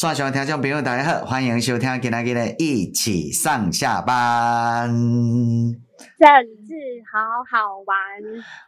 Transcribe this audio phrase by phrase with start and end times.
[0.00, 4.96] 线上听众朋友大家好，欢迎收听今天的一起上下班，政
[6.68, 6.72] 治
[7.12, 7.18] 好
[7.50, 7.96] 好玩。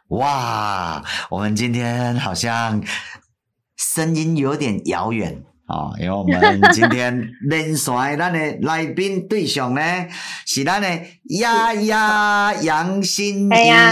[0.09, 2.83] 哇，我们今天好像
[3.77, 5.41] 声音有点遥远。
[5.71, 9.81] 哦，因为我们今天连线咱的来宾对象呢，
[10.45, 10.87] 是咱的
[11.39, 13.49] 丫丫杨欣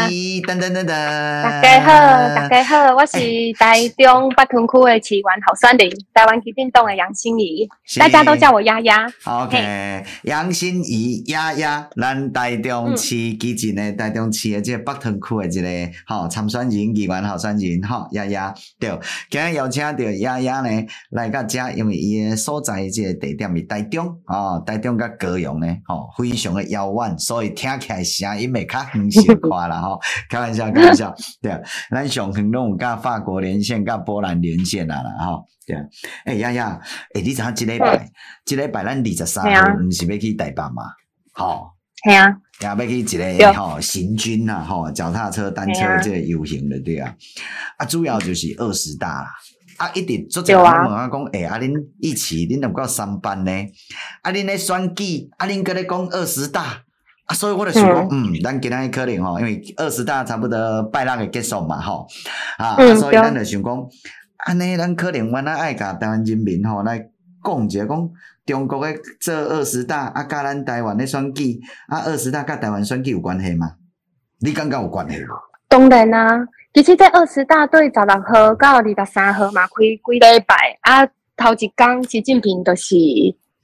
[0.09, 0.93] 怡，等等等等。
[0.93, 3.17] 大家好，大家好，我是
[3.57, 7.65] 台中北屯区的市原候选人，台湾基进党的杨欣怡，
[7.97, 9.07] 大家都叫我丫丫。
[9.23, 18.91] OK，杨欣怡丫丫，咱台中市基进的台中市的这个北屯区的这个好参选人，议员候选人，好丫丫，对，
[19.29, 20.69] 今日邀请到丫丫呢
[21.11, 21.77] 来到这。
[21.77, 31.59] 因为伊诶所在即个地点是台中哦，台中甲高雄呢，吼，非常的遥远，所以听起来声音会较远小寡啦，吼， 开玩笑，开玩笑，对啊，
[31.91, 35.83] 咱上远拢有甲法国连线，甲波兰连线啊啦，吼，对啊，
[36.25, 36.79] 诶丫丫，
[37.13, 38.09] 诶你知影即礼拜，
[38.45, 40.83] 即礼拜咱二十三号毋是要去台北嘛，
[41.33, 41.69] 吼，
[42.03, 42.27] 系啊，
[42.61, 47.15] 也要去一个吼行军呐，吼，脚踏车、单车即个游行的，对啊，
[47.77, 49.29] 啊，主要就是二十大啦。
[49.79, 49.89] 啊！
[49.93, 53.51] 一直做这个问啊，讲诶，啊，恁一起，恁能够三班呢？
[54.21, 56.83] 啊，恁咧选举，啊，恁搁咧讲二十大，
[57.25, 62.05] 啊，所以我就想讲，嗯，嗯，咱今仔日可能吼，因为二十大差不多拜六个结束嘛，吼，
[62.57, 63.87] 啊，嗯、所以咱就想讲，
[64.45, 68.09] 安尼咱可能我那爱甲台湾人民吼来讲一下，讲
[68.45, 71.57] 中国诶这二十大，啊，甲咱台湾咧选举，
[71.87, 73.71] 啊，二十大甲台湾选举有关系吗？
[74.41, 75.27] 你感觉有关系无？
[75.69, 76.37] 当然啊。
[76.79, 82.95] 其实，在二十大对十六号到二十三号嘛，开几礼拜啊，头一天习近平就是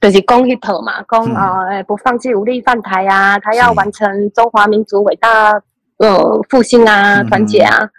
[0.02, 5.52] 就是讲迄套嘛，讲啊，不放弃武力犯台啊，他要完成中华民族伟大
[5.96, 7.84] 呃复兴啊，团结啊。
[7.84, 7.90] 嗯、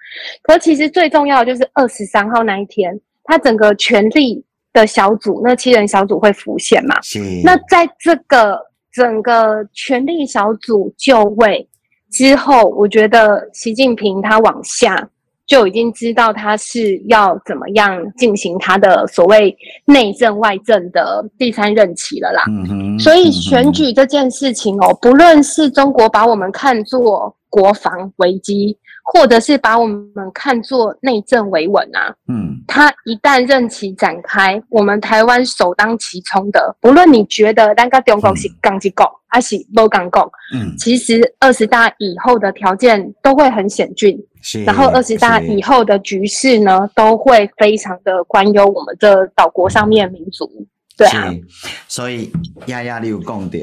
[0.44, 7.02] 可其实最重要的就是二十三号那一天，他整个权力的小组，那七人小组会浮现嘛。
[7.02, 7.20] 是。
[7.44, 8.60] 那在这个
[8.92, 11.68] 整个权力小组就位。
[12.12, 15.10] 之后，我觉得习近平他往下
[15.46, 22.44] 就已经知道他是要怎么样进行他的所谓内政外政的第三任期了啦。
[22.50, 22.98] 嗯。
[23.00, 28.78] 所以选举这件事情哦，不论是中国把我们看作国防危机。
[29.10, 50.52] 或者是把我们看作内政维稳啊，嗯，他一旦任期展开，我们台湾首当其冲的，不论你觉得那个中国是刚机构还是不刚国，嗯，其实二十大以后的条件都会很险峻，是，然后二十大以后的局势呢，都会非常的关忧我们这岛国上面民族，
[50.98, 51.34] 对啊，
[51.88, 52.30] 所以
[52.66, 53.58] 丫丫你有讲到。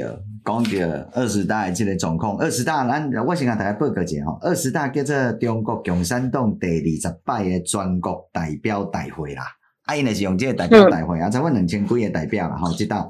[0.45, 4.39] 讲到二十大的这个状况，二十大，咱我先甲大家报告一下吼。
[4.43, 9.43] 二十大叫做中国共产党第二十届的全国代表大会啦，
[9.85, 13.09] 啊，因为是用即个代表大会，啊，差不多两千几个代表啦，吼，即道，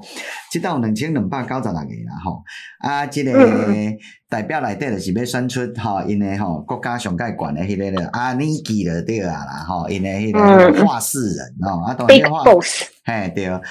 [0.51, 2.43] 即道两千两百九十六个啦，吼，
[2.79, 3.31] 啊，这个
[4.27, 12.43] 代表内底就是要选出吼，因为吼国家上盖管诶迄个了，啊，你记得对啊啦，吼，因为迄个话事人哦，啊，当然话。
[13.05, 13.61] 嘿，对，啊，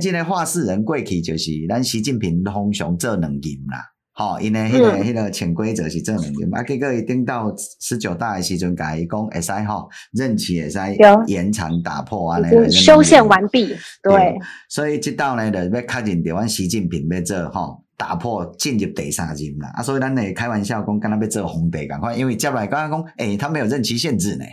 [0.00, 3.40] 这个话事人过去就是咱习近平通常做两任
[3.70, 7.50] 啦，吼，因为迄个迄个潜规则是做两任，啊，结果伊顶到
[7.80, 10.78] 十九大的时阵，甲伊讲会使吼，任期会使
[11.26, 24.44] 延长打破啊，那修宪完毕，对，所以这道呢，就要确认着阮习近平要做吼，打破进入第三任啦，啊，所以咱会开玩笑讲，敢若要做皇帝咁快，因为接来刚刚讲，诶，他没有任期限制呢。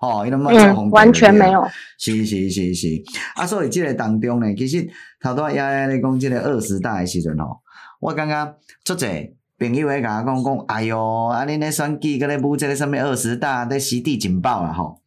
[0.00, 1.62] 哦，伊拢冇做红灯，完全没有。
[1.98, 2.86] 是是是是，
[3.34, 4.82] 啊，所以这个当中呢，其实
[5.22, 7.60] 头拄仔丫丫咧讲这个二十大的时阵吼，
[8.00, 15.00] 我感觉足侪朋友会甲我讲讲，哎哟，啊，恁咧选举，搁咧补这个什物二十大，咧实地警报啦吼。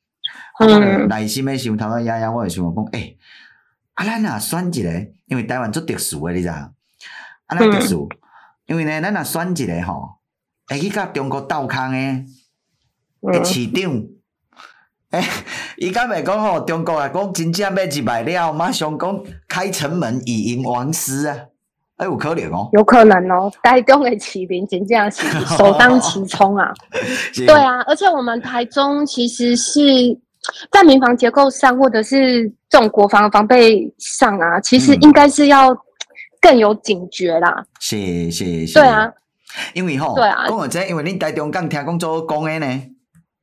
[0.59, 1.07] 嗯。
[1.07, 3.17] 内心咧想头拄仔丫丫，我会想讲，诶、欸，
[3.95, 6.53] 啊，咱若选一个，因为台湾足特殊诶，你知影？
[6.53, 6.71] 啊，
[7.49, 8.17] 咱特殊，嗯、
[8.67, 10.19] 因为呢，咱若选一个吼，
[10.67, 12.25] 会去甲中国斗空诶，
[13.21, 13.91] 诶，市长。
[13.91, 14.09] 嗯
[15.13, 15.23] 诶，
[15.77, 21.37] 伊敢袂讲吼，中国啊讲真正要入来了，马上讲开城门以迎王师啊，
[21.97, 26.73] 哎，有可能哦，有可能哦，台中的市民真正是 首当其冲啊，
[27.45, 29.81] 对啊，而且我们台中其实是
[30.71, 35.69] 在民防结构上，或者是这种国防防备上啊，其实应该是要
[36.41, 39.11] 更有警觉啦，是是是，对啊，
[39.73, 42.81] 因为吼，对啊，讲我这，因为恁台中刚听讲做讲的呢。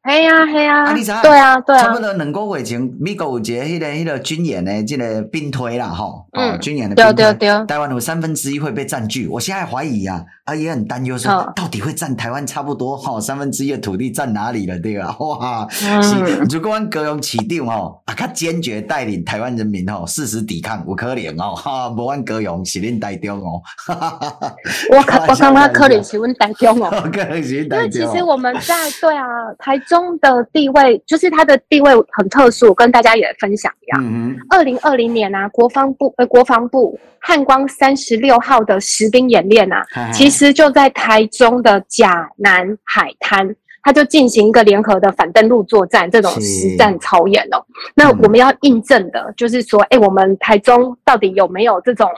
[0.02, 1.12] 嘿呀嘿呀，啊，你知？
[1.22, 14.78] 对啊对啊，差不多两个月前，美国有一个迄个迄个军演的这个兵推啦，吼，嗯，军演的兵推，对对对，台湾有三分之一会被占据，我现在怀疑啊，啊也很担忧说，到底会占台湾差不多吼三分之一的土地占哪里了？
[14.78, 15.14] 对吧？
[15.20, 16.16] 哇，是，
[16.48, 24.56] 如果阮高雄市长吼啊，较坚决带领台湾人民吼誓死抵抗，有可能哦， 哈，无阮高雄是恁台中哦，哈哈哈哈，
[24.92, 29.26] 我我感觉可能是阮台中哦，可能是台中，因为其实我们在对啊
[29.58, 29.78] 台。
[29.90, 34.36] 中的地位就是它的地位很特殊，跟大家也分享一样。
[34.48, 43.52] 二零二零年啊，国防部呃国防部汉光三十六号的实兵演练啊，其实就在台中的甲南海滩，
[43.82, 47.58] 他就进行一个联合的反登陆作战这种实战操演哦。
[47.96, 52.08] 那我们要印证的就是说，哎、嗯欸，我们台中到底有没有这种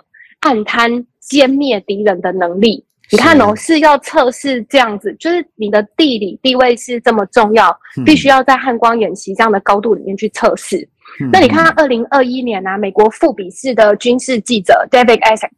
[0.40, 2.84] 暗滩歼灭敌人的能力？
[3.10, 3.80] 你看哦，是。
[3.80, 10.88] 要测试这样子，就是你的地理地位是这么重要，嗯、必须要在汉光演习这样的高度里面去测试。
[11.20, 15.50] 嗯、那你看，二零二一年啊，美国富比士的军事记者 David Essex，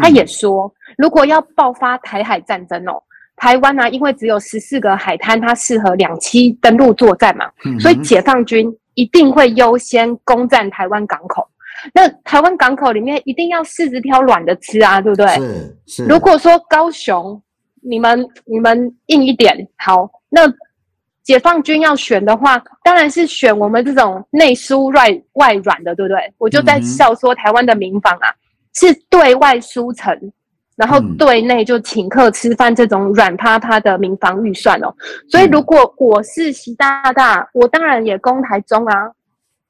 [0.00, 3.02] 他也说，如果要爆发台海战争哦，
[3.36, 11.46] 台湾呢、啊，因为只有十四个海滩，它适合两栖登陆作战嘛，嗯、所以解放军一定会优先攻占台湾港口。
[11.92, 15.26] 那台湾港口里面一定要柿子挑软的吃啊，对不对？
[15.36, 16.04] 是是。
[16.06, 17.40] 如果说高雄，
[17.82, 20.42] 你们你们硬一点，好，那
[21.22, 26.32] 解放军要选的话，当然是选我们这种内酥外外软的，对不对？
[26.38, 28.36] 我就在笑说，台湾的民房啊，嗯、
[28.74, 30.32] 是对外酥沉，
[30.76, 34.94] 然后对内就请客吃饭这种软趴趴的民房预算哦。
[35.28, 39.10] 所以如果我是习大大，我当然也攻台中啊。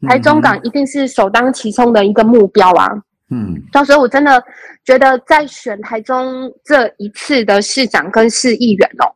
[0.08, 2.90] 台中港一定是首当其冲的一个目标啊！
[3.30, 4.42] 嗯，到时候我真的
[4.84, 9.10] 觉得，在选台中这一次的市长跟市议员哦，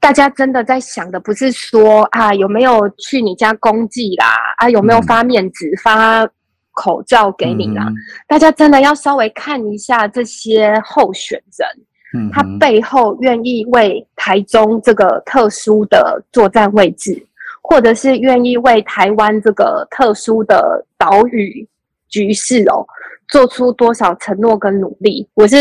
[0.00, 4.26] 大家真的在想的不是说啊有没有去你家公祭啦，
[4.58, 6.28] 啊有没有发面纸、嗯、发
[6.72, 7.84] 口罩给你啦？
[7.86, 7.94] 嗯、
[8.26, 17.26] 大家真的要稍微看一下这些候选人，嗯，他背后愿意为台中这个特殊的作战位置。
[17.62, 21.66] 或者是愿意为台湾这个特殊的岛屿
[22.08, 22.84] 局势哦，
[23.28, 25.26] 做出多少承诺跟努力？
[25.34, 25.56] 我是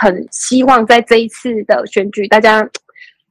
[0.00, 2.66] 很希望在这一次的选举，大家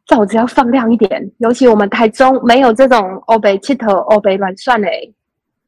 [0.06, 1.32] 罩子要放亮一点。
[1.40, 4.88] 尤其我们台中没有这种欧北七头、欧北乱算的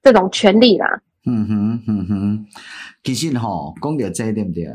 [0.03, 1.01] 这种权利啦。
[1.25, 2.45] 嗯哼嗯哼，
[3.03, 4.67] 其实吼讲到这对不对？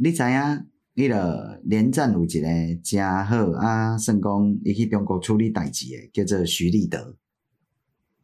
[0.00, 0.66] 你知影？
[0.98, 2.48] 迄个连战有一个
[2.82, 7.16] 真好啊，算讲伊去中国处理代志诶，叫做徐立德。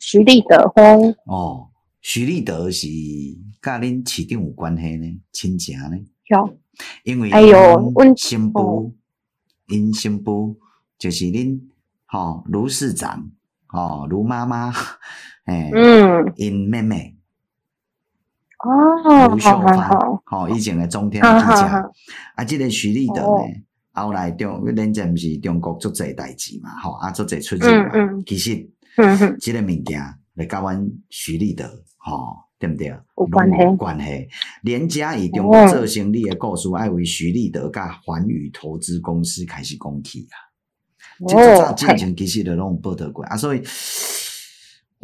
[0.00, 1.68] 徐立德，哦，哦，
[2.00, 2.88] 徐立德是
[3.62, 5.96] 甲恁市长有关系呢，亲情呢？
[6.26, 6.58] 有，
[7.04, 8.92] 因为哎呦，阮新妇，
[9.68, 10.58] 因新妇
[10.98, 11.60] 就是恁
[12.06, 13.30] 吼卢市长，
[13.68, 14.72] 吼卢妈妈，
[15.46, 17.16] 诶，嗯，因妹妹。
[18.64, 21.92] 哦，吴秀芳，吼，以前的中天记者，
[22.34, 23.44] 啊，即个徐立德呢，
[23.92, 28.50] 后来中，连战毋是中国做侪代志嘛，吼，啊，做侪出入嘛，其实，
[29.38, 30.00] 即个物件
[30.34, 31.64] 来甲阮徐立德，
[31.98, 32.86] 吼，对毋对？
[33.18, 34.28] 有关系，关系。
[34.62, 40.36] 连家以中国做生意的故事，爱为徐立德甲环宇投资公司开始讲起啊，
[41.28, 43.22] 即个早之前其实都拢有报道过。
[43.26, 43.62] 啊，所以。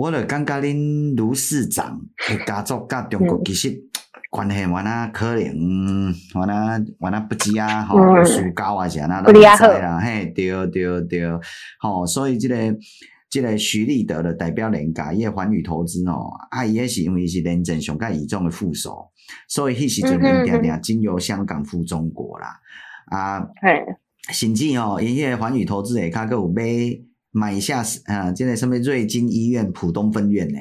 [0.01, 2.01] 我就感觉恁卢市长
[2.31, 3.71] 诶家族甲中国其实
[4.31, 11.21] 关系原来可能，原来原来不止啊，吼，输高啊，是安那都知啦，嘿，对对对，
[11.81, 12.57] 吼，所以即个
[13.29, 19.07] 即个徐立德的代表人家，伊个环宇投资哦，啊，伊诶是因为是连战上较倚重的副手，
[19.49, 22.59] 所以迄时阵因定定经由香港赴中国啦，
[23.11, 23.47] 啊，
[24.31, 26.63] 甚至吼，伊迄个环宇投资下骹阁有买。
[27.31, 30.59] 买下啊，现在什么瑞金医院浦东分院呢？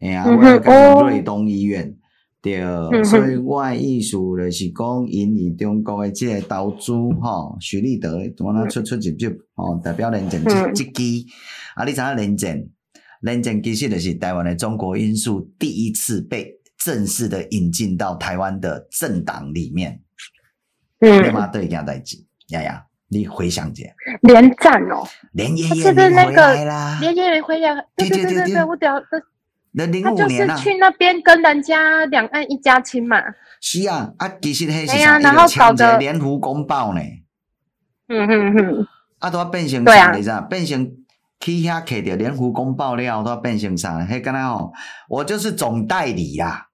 [0.00, 1.96] 哎呀，我要讲瑞东医院，
[2.40, 2.62] 对，
[3.02, 11.02] 所以我的意思就是讲，引以中国的这个投资吼，徐立德我那出出入入吼，代表连战这这支，
[11.74, 12.64] 啊，你知影连战？
[13.22, 20.00] 连战其实就是台湾的中国因素第一次被正式的引进到台湾的政党里面，
[21.00, 21.48] 嗯，对吗？
[21.48, 22.84] 对一件代志，呀呀。
[23.08, 23.84] 你回想一下，
[24.22, 29.02] 连战哦，连爷爷没回来啦，连爷爷回来，对对对对对，我屌，
[29.72, 33.16] 那零五年他就是去那边跟人家两岸一家亲嘛。
[33.60, 35.18] 是啊，啊，其实那是啊？
[35.18, 37.00] 然后搞个联湖公报呢。
[38.08, 38.86] 嗯哼哼。
[39.18, 40.12] 啊，都要变成啥？
[40.12, 40.40] 你知道？
[40.42, 40.88] 变成
[41.40, 43.98] 去遐摕着联湖公报了，都要变成啥？
[44.06, 44.70] 嘿，刚才哦，
[45.08, 46.67] 我就是总代理呀。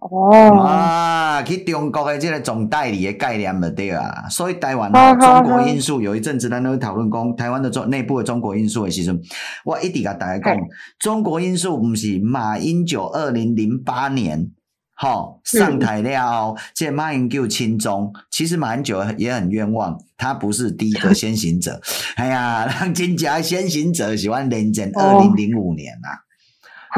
[0.00, 0.30] 哦，
[0.62, 9.20] 啊，去中国的这个总代理的概念就对啊，所以台湾哈中国因素有一阵子咱都会讨论讲台湾的中内部的中国因素的时阵，
[9.64, 10.56] 我一直甲大家讲，
[11.00, 14.52] 中国因素不是马英九二零零八年
[14.94, 21.80] 哈上台了，这马英九亲中，其实马英九也很冤枉，他不是第一个先行者，
[22.14, 26.08] 哎呀，让金家先行者喜欢连战二零零五年呐。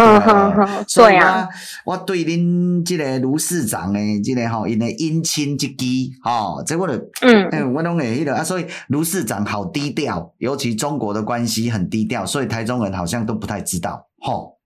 [0.01, 1.47] 呵呵呵，所以啊，
[1.85, 14.57] 我对恁这个卢市长诶，这个吼，因为姻亲之机，吼，这我的，嗯，我拢会迄个啊，所以卢市长好低调，尤其中国的关系很低调，所以台中人好像都不太知道，吼。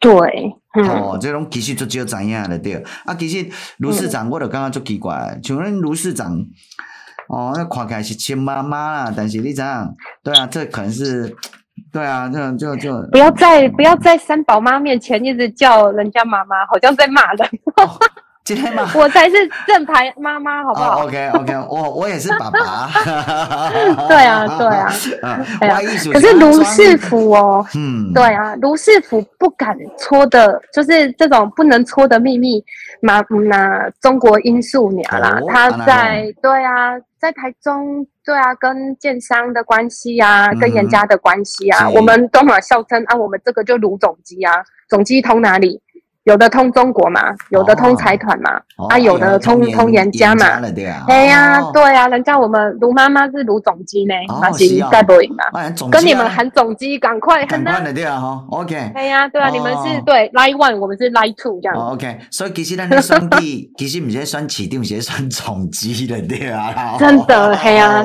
[0.00, 0.12] 对，
[0.82, 2.74] 哦，这种其实就只有这样了对。
[3.04, 3.48] 啊，其实
[3.78, 6.36] 卢市长，我就感觉足奇怪，像恁卢市长，
[7.28, 11.34] 哦，那看起来是亲妈妈啦，但是你知影，对啊，这可能是。
[11.94, 17.48] 对啊，这样就就不要在不要在三宝妈面前一直叫人家妈妈，好像在骂人。
[17.76, 17.88] 哦、
[18.44, 18.90] 今天吗？
[18.96, 19.36] 我才是
[19.66, 22.90] 正牌妈妈，好不好、oh,？OK OK，我我也是爸爸。
[24.08, 24.92] 对 啊对啊，
[25.60, 25.78] 对啊。
[26.12, 32.62] 可是卢市府哦，嗯，对啊，卢市府不敢戳的，就是这种不能戳的秘密，
[33.04, 36.98] 妈那中国因素鸟啦，他在对啊。
[37.24, 44.52] 在台中，对啊，跟建商的关系啊，跟严家的关系啊，嗯、我们都嘛笑称啊，我们这个就卢总机啊，
[44.90, 45.80] 总机通哪里？
[46.24, 51.04] 有的通中国嘛，有的通财团嘛，哦、啊，有的通通严家嘛，对呀，
[51.72, 55.44] 对呀，人家我们卢妈妈是卢总机呢，那是盖不赢嘛，
[55.90, 57.84] 跟你们喊总机，赶快，很难。
[57.84, 68.02] 的对啊哈，OK，对呀，对啊，你们是对 Line One，我们是 Line Two 这样，OK，所以其实咱的选举，其实不是选市长，是选总机的对啊， 真的，嘿啊，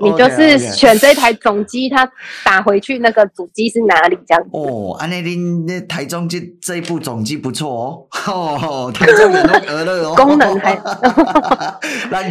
[0.00, 2.06] 你就是选这台总机，它
[2.44, 4.50] 打回去那个主机是哪里这样子？
[4.52, 7.36] 哦，安尼恁那台中这这一部总机。
[7.36, 10.78] 不错哦，哦，台中人都娱乐哦，功能还，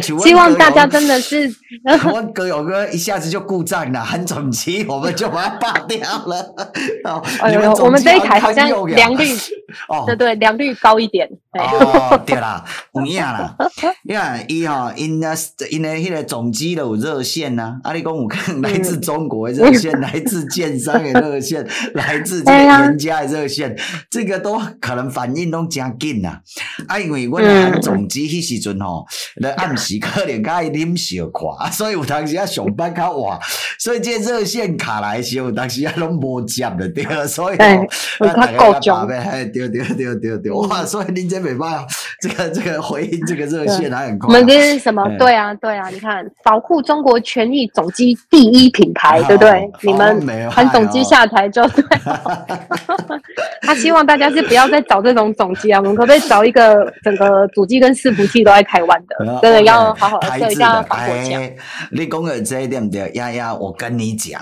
[0.22, 1.52] 希望大家真的是，
[2.12, 6.54] 我哥有哥一下子就故障了，很整齐，我们就把它拔掉了。
[7.40, 9.24] 哎呦，我们这一台好像良率，
[9.88, 11.28] 哦，对对，良率高一点。
[11.58, 12.62] 哦，对啦，
[12.94, 13.56] 有影啦，
[14.04, 15.34] 你看伊吼，因那
[15.70, 23.74] 因那迄个总机都有热线呐，啊，你讲有可能来自中国的热线，来自建商的热线， 来自这个人家的热线，
[24.10, 25.06] 这个都可能。
[25.16, 26.40] 反应拢真紧呐，
[26.88, 29.06] 啊，因为我喊总机迄时阵吼，
[29.36, 33.38] 咧暗时可能较爱啉小可，所以有当时啊上班较晚，
[33.78, 37.78] 所以这热线卡来时候，有当时啊拢无接了对，所以啊
[38.18, 41.86] 大家搞准备，对对对对对，哇，所以恁这没办法，
[42.20, 44.28] 这个这个回应这个热线还很快。
[44.28, 45.02] 我们这是什么？
[45.18, 49.70] 对啊对啊，你看保护中国权益总机第一品牌，对不对？
[49.82, 51.82] 你们喊总机下台就对。
[53.62, 55.00] 他希望大家是不要再找。
[55.06, 59.40] 这种总机啊，我们可不可以找一个整个主机跟伺服器都在台湾的？
[59.40, 61.40] 真的要好好设一下防火墙。
[61.92, 64.40] 你讲的这一点对，丫丫，我跟你讲，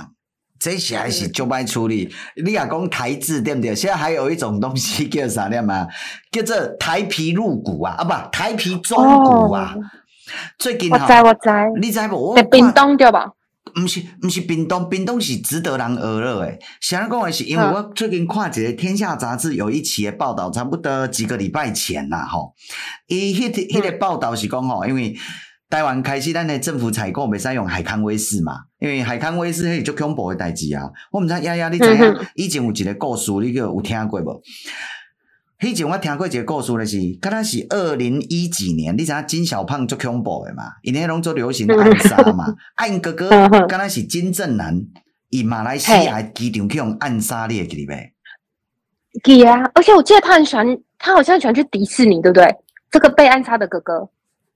[0.58, 2.12] 这些还是就歹处理。
[2.36, 3.74] 嗯、你也讲台制对不对？
[3.74, 5.86] 现在还有一种东西叫啥念嘛？
[6.30, 9.74] 叫做台皮入股啊，啊不，台皮中股啊。
[9.76, 9.80] 哦、
[10.58, 12.34] 最近我知我知，你知不？
[12.34, 13.32] 在冰冻对吧？
[13.76, 16.58] 毋是毋是冰冻，冰冻是值得人娱乐诶。
[16.80, 22.54] 想要讲的是，因为我最近看一个《天下杂志》有一期的报道，差不多几个礼拜前啦，吼。
[23.08, 25.16] 伊迄迄个报道是讲吼，因为
[25.74, 30.88] 台湾开始咱的政府采购袂使用海康威视嘛，因为海康威视迄是足恐怖的代志啊。
[31.10, 32.16] 我毋知丫丫你知影？
[32.36, 34.40] 以前有一个故事，你个有听过无？
[35.62, 40.62] 以前我听过一个故事的是，敢若是二零一几年，你知影金小胖足恐怖的嘛？
[40.82, 43.28] 因迄拢做流行暗杀嘛， 啊因哥哥
[43.66, 44.80] 敢若是金正男，
[45.30, 48.12] 以马来西亚机场去用暗杀你会记得没？
[49.24, 49.68] 记啊！
[49.74, 52.46] 而且我记得他很喜欢，他好像喜欢去迪士尼，对不对？
[52.92, 54.08] 这个被暗杀的哥哥。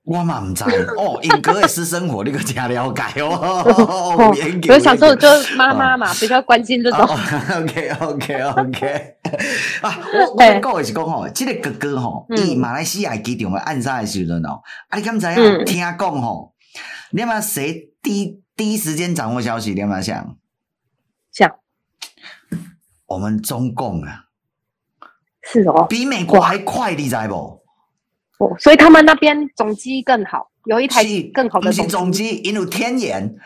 [0.08, 0.64] 我嘛唔知
[0.96, 3.62] 哦，英哥的私生活你可真了解哦。
[4.70, 7.00] 我小时候就妈妈嘛，比较关心这种。
[7.00, 9.16] OK OK OK。
[9.82, 15.64] 啊，我我讲的是讲吼，这个哥哥吼，伊马来西亚机场的暗杀的时阵哦，啊，你敢知影？
[15.66, 16.54] 听讲吼，
[17.10, 19.74] 你嘛谁第一第一时间掌握消息？
[19.74, 20.36] 你嘛想？
[21.30, 21.54] 想。
[23.04, 24.24] 我们中共啊，
[25.42, 27.57] 是哦，比美国还快，你知不？
[28.38, 31.04] 哦，所以他们那边总机更好，有一台
[31.34, 33.36] 更好的是总机，引入天眼。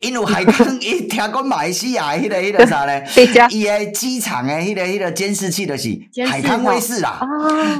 [0.00, 3.04] 因为海康一听讲马来西亚迄个迄个啥咧，
[3.52, 5.90] 伊诶机场诶迄个迄个监视器就是
[6.26, 7.20] 海康卫视啦，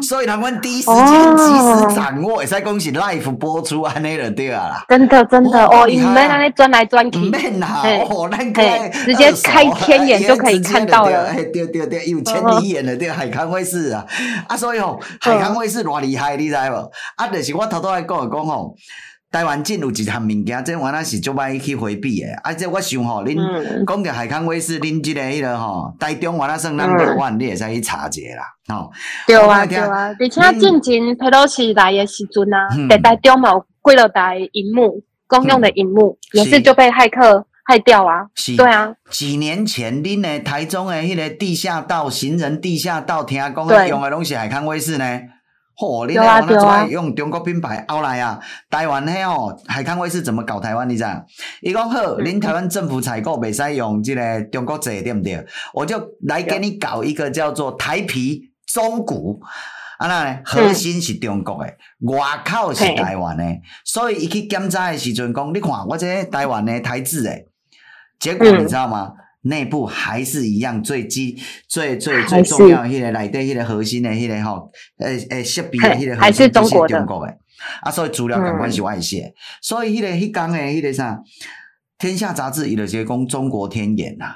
[0.02, 4.84] 所以他们第一时间及时掌握，会使讲是 live 播出安尼就对啊啦。
[4.86, 8.62] 真的真的哦，你们那里转来转去，免啦，哦，那个
[9.06, 11.34] 直接开天眼就可以看到了。
[11.34, 14.04] 对对对，有千里眼的对海康卫视啊，
[14.46, 16.90] 啊所以吼海康卫视偌厉害，你知无？
[17.16, 18.76] 啊，就是我头拄来讲讲吼。
[19.30, 22.26] 台湾进入一项物件，这原来是足歹去回避的。
[22.42, 28.74] 而、啊、且我想吼，恁讲着海康威视，恁即个迄个吼，台中原来算咱台湾，你会使去查一下啦。
[28.74, 28.90] 吼，
[29.28, 38.26] 对啊对啊，而且进前佩洛西来的时阵啊，在台中嘛有几落台荧幕，公用的荧幕也是就被骇客害掉啊。
[38.34, 38.92] 是，对啊。
[39.10, 45.20] 几年前恁的台中的迄个地下道、行人地下道，听讲用的拢是海康威视呢。
[45.80, 50.86] 嚯、哦，你来我那用中国品牌，后来啊，台湾嘿哦，海康威视怎么搞台湾？
[50.86, 51.24] 你知道？
[51.62, 55.42] 伊讲好，恁台湾政府采购袂使用这个中国制，对不对？
[55.72, 59.40] 我就来给你搞一个叫做台皮中古，
[59.98, 61.72] 啊那呢，核心是中国的，
[62.14, 63.44] 外口是台湾的，
[63.82, 67.46] 所以伊去检查的时阵讲，你看我这台湾的台制诶，
[68.18, 69.12] 结果你知道吗？
[69.16, 77.38] 嗯内部还是一样最基最最最重要的迄个内底迄个核心的迄个吼，诶诶设备的迄个核心就是中国的，
[77.80, 81.18] 啊，所以资料感官是外泄，嗯、所以迄个迄工诶迄个啥，
[81.98, 84.26] 天下杂志伊就直接讲中国天眼呐，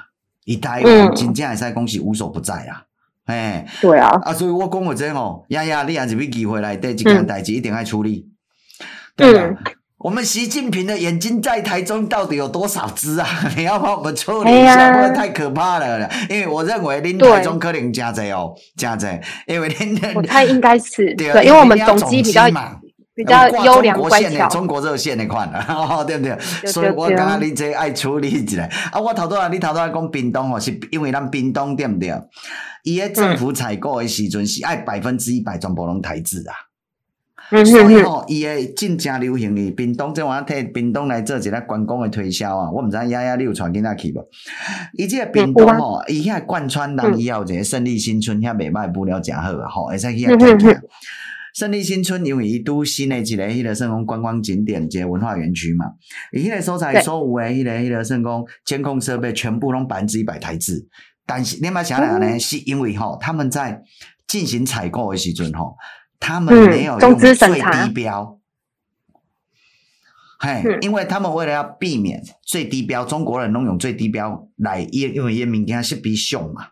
[0.45, 2.83] 伊台湾真正会使讲是无所不在啊，
[3.27, 8.27] 诶、嗯，对啊，啊，所以我讲我这吼，呀呀，你也是有机会来对这件代志一定爱处理，
[9.17, 9.31] 嗯。
[9.31, 9.55] 对啊
[10.05, 13.27] 我们习近平的眼睛在台中到底有多少只啊？
[13.57, 16.07] 你要帮我们处理一下，不然太可怕了。
[16.29, 22.45] 因为我认为您台中可能加载哦，加载，因为您我猜应该是 对，因为我们总机比较
[23.15, 25.59] 比较优良乖巧，中国热线的款了，
[26.05, 26.37] 对不对？
[26.71, 32.13] 所以我刚刚你这爱处理起来啊，我头拄啊，你头拄啊讲冰东哦，是因为咱冰东对不对？
[32.83, 36.53] 伊个政府采购的时阵是爱百分之一百全部拢台制啊。
[37.49, 39.69] 所以吼，伊诶真正流行哩。
[39.71, 42.71] 屏东这我替屏东来做一个观光的推销啊。
[42.71, 44.27] 我毋知亚亚你有传囡仔去无？
[44.93, 49.69] 伊即个屏东吼，伊遐贯穿人以后一个胜利新村遐袂歹，布料诚好啊。
[49.69, 50.81] 吼，会使去遐看看。
[51.53, 55.85] 胜利新村因为伊拄新诶一个迄个算讲观光景点，一个文化园区嘛。
[56.33, 60.87] 伊迄个所在所有诶迄个迄个算讲监控设备全部拢百分之一百台制。
[61.25, 62.39] 但是你嘛想想呢？
[62.39, 63.81] 是因为吼他们在
[64.27, 65.75] 进行采购的时阵吼。
[66.25, 68.39] 他们没有用最低标，
[70.39, 76.69] 嘿，因为他们为了要避免最低标，中国人拢用最低标来，因因为伊物件是比凶嘛，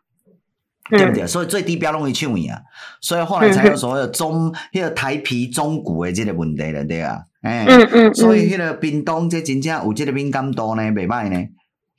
[0.90, 1.28] 对不对？
[1.28, 2.64] 所以最低标容易抢啊，
[3.00, 11.48] 所以后来才有所谓的中，那个台皮中古的这个问题了，对啊，哎，嗯嗯，所以那个冰冻这真正有这个敏感度呢，袂歹呢。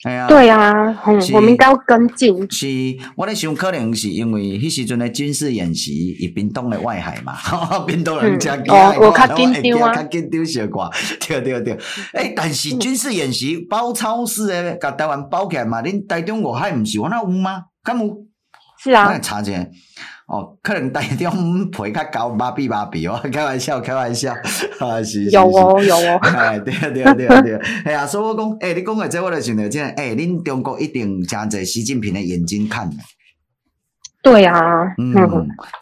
[0.02, 2.46] 哎呀，对啊，嗯，我们应该要跟进。
[2.50, 2.66] 是，
[3.16, 7.34] 我在想，可能是因为迄时阵的军事演习，以冰冻的外海嘛，
[7.86, 10.92] 冰冻人家哦，我较紧张啊，较紧张小寡，
[11.26, 11.78] 对 对对。
[12.12, 17.62] 诶，但是军事演习包超市诶，甲台湾包起来嘛，恁台中外海毋是我那有吗？
[17.82, 18.14] 敢有？
[18.82, 19.08] 是啊。
[19.10, 19.52] 来查一下。
[20.26, 24.32] 哦，可能台中皮较高，麻痹麻痹哦， 开玩笑，开玩笑，
[24.80, 27.54] 啊是，是，有哦有哦， 哎对啊对啊对啊对。
[27.54, 32.90] 啊，哎呀，所以我讲，哎、欸，你讲的这我就想到，这样，哎，恁中国一定真侪习近平的眼睛看。
[34.24, 34.56] 对啊，
[34.96, 35.14] 嗯，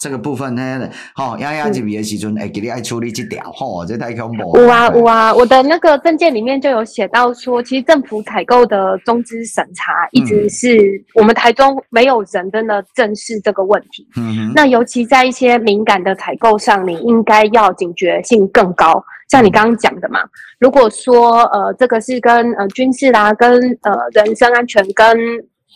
[0.01, 4.59] 这个部分呢，好，丫丫这边的时阵，哎，给你爱处理这条，吼，这太恐怖。
[4.59, 10.77] 有啊有啊，我的那个证件里面就有写到说，其实政府采购的中资审查一直是
[11.15, 14.09] 我们台中没有人真的正视这个问题。
[14.17, 14.53] 嗯哼。
[14.57, 19.05] 那尤其在一些敏感的采购上，你应该要警觉性更高。
[19.31, 20.19] 像你刚刚讲的嘛，
[20.59, 23.53] 如果说呃，这个是跟呃军事啦，跟
[23.83, 25.17] 呃人身安全跟。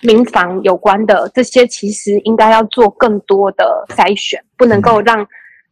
[0.03, 5.27] 民房有关的这些，其实应该要做更多的筛选，不能够让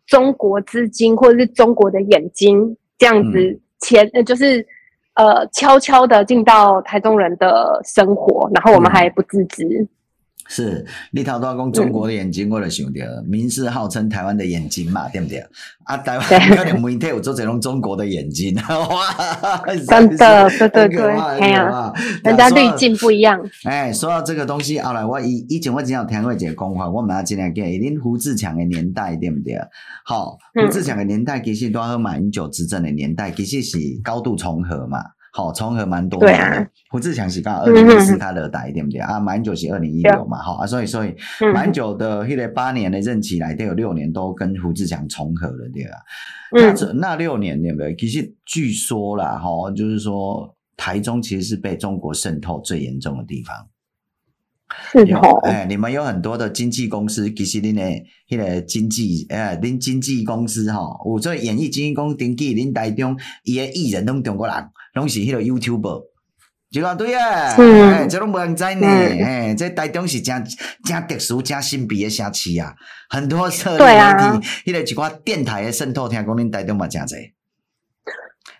[0.06, 4.66] 中国资金或者是中国的眼睛这样子前，呃，就是
[5.14, 9.86] 呃悄悄的进到台中人的生活，然后我们还不自知。
[10.48, 15.44] 是，你头都讲中国的眼睛，我就想到，民视号称台湾的眼睛嘛，对不对？
[15.84, 23.40] 啊，台湾可能媒体有做这种中国的眼睛， 哇，真的，对对对，哎呀，人家滤镜不一样。
[23.64, 29.58] 哎，说到这个东西，后来我以以前我经常听过一个讲法，我们要尽量给恁胡志强的年代，对不对？
[30.04, 34.98] 好，胡志强的年代其实都和马英九执政的年代其实是高度重合嘛。
[35.36, 39.18] 好重合蛮多对啊，胡志强是刚好二零一四他的代，对不对啊？
[39.18, 41.12] 马英九是二零一六嘛，好啊，所以所以
[41.52, 45.90] 马英九的迄个八年的任期来，都有六年都跟胡志强重合了，对吧？
[46.52, 47.96] 那这那六年对不对？
[47.96, 53.66] 其实据说啦，哈，就是说台中其实是被中国渗透最严重的地方。
[54.92, 57.82] 是哦，哎，你们有很多的经纪公司，其实恁的
[58.28, 64.56] 迄个经纪，哎，恁经纪公司哈，有做演艺经纪公司登记，恁台中伊个艺人拢中国人，
[64.94, 66.04] 拢是迄个 YouTuber，
[66.70, 70.44] 就讲对啊，哎，这拢无人知呢，哎，这台中是真
[70.84, 72.74] 真特殊、真神秘的城市啊，
[73.10, 77.32] 很多社媒体，迄个一寡电台的渗透，听讲恁台中嘛真侪。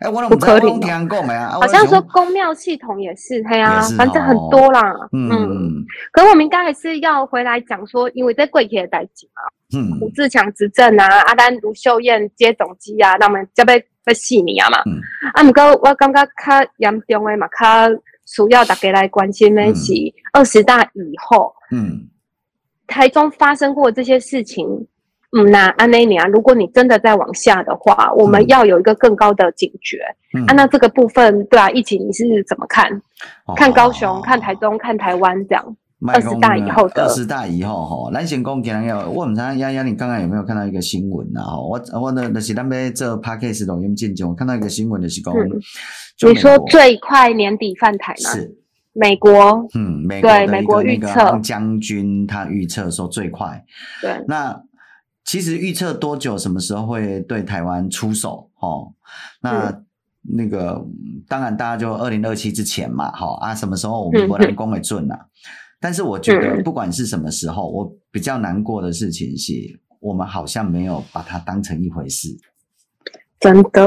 [0.00, 4.82] 哎，我不可听讲的啊，好像说公庙系统也是，嘿啊，反正很多啦。
[5.12, 9.42] 嗯，嗯，可是我们应该还是要回来讲说，因为在贵铁的代志嘛，
[9.74, 14.78] 嗯，胡志强执政啊，阿丹卢秀燕接总机啊，那么就被被洗你啊嘛。
[14.86, 15.00] 嗯，
[15.34, 17.88] 啊，不过我感觉较严重的嘛，较
[18.26, 19.92] 需要大家来关心的是
[20.32, 22.08] 二十大以后，嗯，
[22.86, 24.86] 台中发生过这些事情。
[25.36, 29.98] 嗯，那安内尼啊，如果你真的再往下的话，我们要有一个更高的警觉。
[30.32, 32.88] 嗯、啊，那这个部分，对啊，一起你是怎么看？
[33.46, 35.76] 哦、看高雄、哦，看台中，看台湾这样。
[36.12, 37.04] 二十大以后的。
[37.04, 41.56] 二十大以后哈，咱先讲今日要，我唔知丫丫，你刚刚有没有看到一个新闻啊？
[41.56, 45.50] 我我呢那是咱们做 Podcast 录音进去，我看到一个新闻的是讲、嗯，
[46.28, 48.30] 你说最快年底犯台吗？
[48.30, 48.56] 是
[48.92, 49.66] 美国。
[49.74, 53.64] 嗯，美国对美国预测将军他预测说最快。
[54.00, 54.62] 对，那。
[55.26, 58.50] 其实预测多久，什么时候会对台湾出手？
[58.60, 58.92] 哦，
[59.40, 59.84] 那、嗯、
[60.36, 60.84] 那个
[61.26, 65.24] 当然，大家就二零二七之前嘛，好啊，什么时候我们不能攻为准啊、嗯？
[65.84, 69.52] 但是我觉得，不管是什么时候，我比较难过的事情是，
[70.00, 72.34] 我们好像没有把它当成一回事，
[73.38, 73.86] 真的，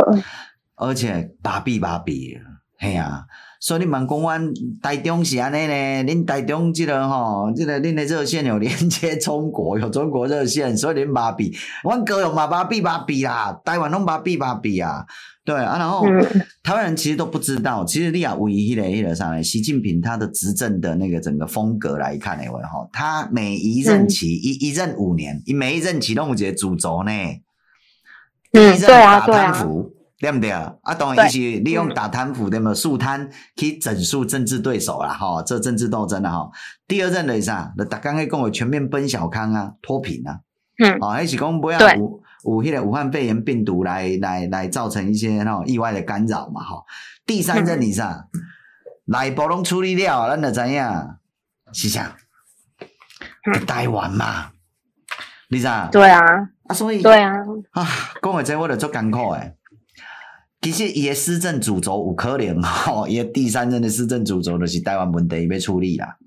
[0.75, 2.37] 而且把比把比，
[2.77, 3.25] 嘿呀、啊。
[3.59, 6.03] 所以你问讲，阮台中是安尼呢？
[6.03, 11.55] 恁台中这个吼，这个恁的热线有连接中国，有中国热线，所以恁麻痹。
[11.83, 15.05] 阮高雄嘛麻痹麻痹啦，台湾拢麻痹麻痹啊。
[15.43, 16.21] 对啊，然后、嗯、
[16.61, 19.41] 台湾人其实都不知道，其实你啊，为迄个迄个啥呢？
[19.41, 27.11] 习近平他的执政的那个整个风格来看的话，吼，他每一任期、嗯、一一任五年，伊每一任期拢有一个主轴呢。
[28.51, 29.53] 嗯，对啊，对啊。
[30.19, 30.73] 对不对啊？
[30.81, 32.73] 啊，当然，一起利用打贪腐，对吗？
[32.73, 36.49] 树摊可以整肃政治对手啦，哈，这政治斗争啦，哈。
[36.87, 37.71] 第二任的是啥？
[37.77, 40.39] 那大刚才讲的全面奔小康啊，脱贫啊，
[40.79, 46.83] 嗯，哦，还是讲不要武武汉的武汉肺炎病毒来来来造成一些那种意外的干扰嘛，哈。
[47.25, 48.27] 第三任你啥？
[49.05, 50.83] 内部拢处理了，咱就知影
[51.73, 52.15] 是啥？
[53.67, 54.49] 台湾嘛，
[55.49, 55.87] 你啥？
[55.91, 56.21] 对啊，
[56.67, 57.33] 啊，所以对啊，
[57.71, 57.87] 啊，
[58.21, 59.56] 讲的这我就做艰苦诶。
[60.61, 66.17] 其实伊的施政主轴有可能 吼，伊的第三任的施政主轴就是台湾问题要处理啦，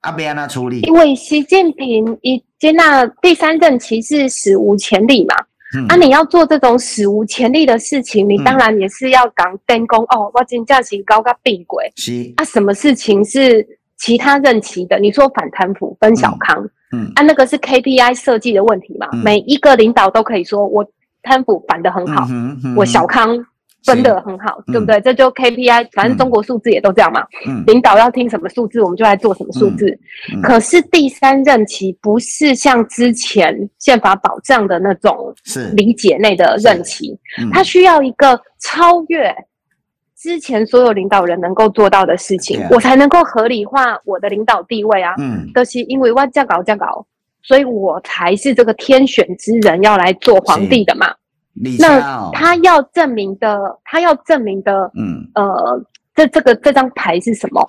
[0.00, 0.80] 啊，要安怎处理？
[0.80, 5.34] 因为习近平已经那第三任其实史无前例嘛，
[5.76, 11.92] 嗯、啊，你要做这种史无前例的事情，你当然也是要讲电工、嗯、哦，我真正是高个病鬼。
[11.96, 13.66] 是啊，什么事情是
[13.98, 14.98] 其他任期的？
[14.98, 16.58] 你说反贪腐、奔小康，
[16.92, 19.18] 嗯，嗯啊，那个是 KPI 设计的问题嘛、嗯？
[19.22, 20.84] 每一个领导都可以说我
[21.22, 23.44] 贪腐反得很好，嗯嗯、我小康。
[23.84, 24.96] 分的很好，对不对？
[24.96, 27.22] 嗯、这就 KPI，反正中国数字也都这样嘛。
[27.46, 29.86] 嗯，领导要听什么数字，我们就来做什么数字。
[30.32, 30.40] 嗯。
[30.40, 35.34] 嗯、可是第三任期不是像之前宪法保障的那种
[35.74, 37.18] 理解内的任期，
[37.52, 39.34] 它需要一个超越
[40.16, 45.14] 之前所有领导人能够做到的事情，我才能够合理化我的领导地位啊。
[45.18, 47.06] 嗯，都、就是因为我这样搞这样搞，
[47.42, 51.14] 所以我才是这个天选之人要来做皇帝的嘛。
[51.78, 55.80] 那他要证明的，他要证明的，嗯，呃，
[56.14, 57.66] 这这个这张牌是什么？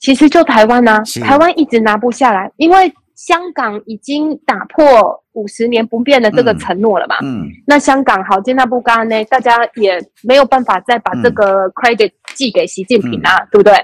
[0.00, 7.16] 其实就台湾啊，台湾一直拿不下来，因为香港已经打破五十年不变的这个承诺了嘛。
[7.22, 13.74] 嗯，那香港好，接纳不干呢，大家也没有办法再把这个 credit 寄给习近平啊，嗯、对不对？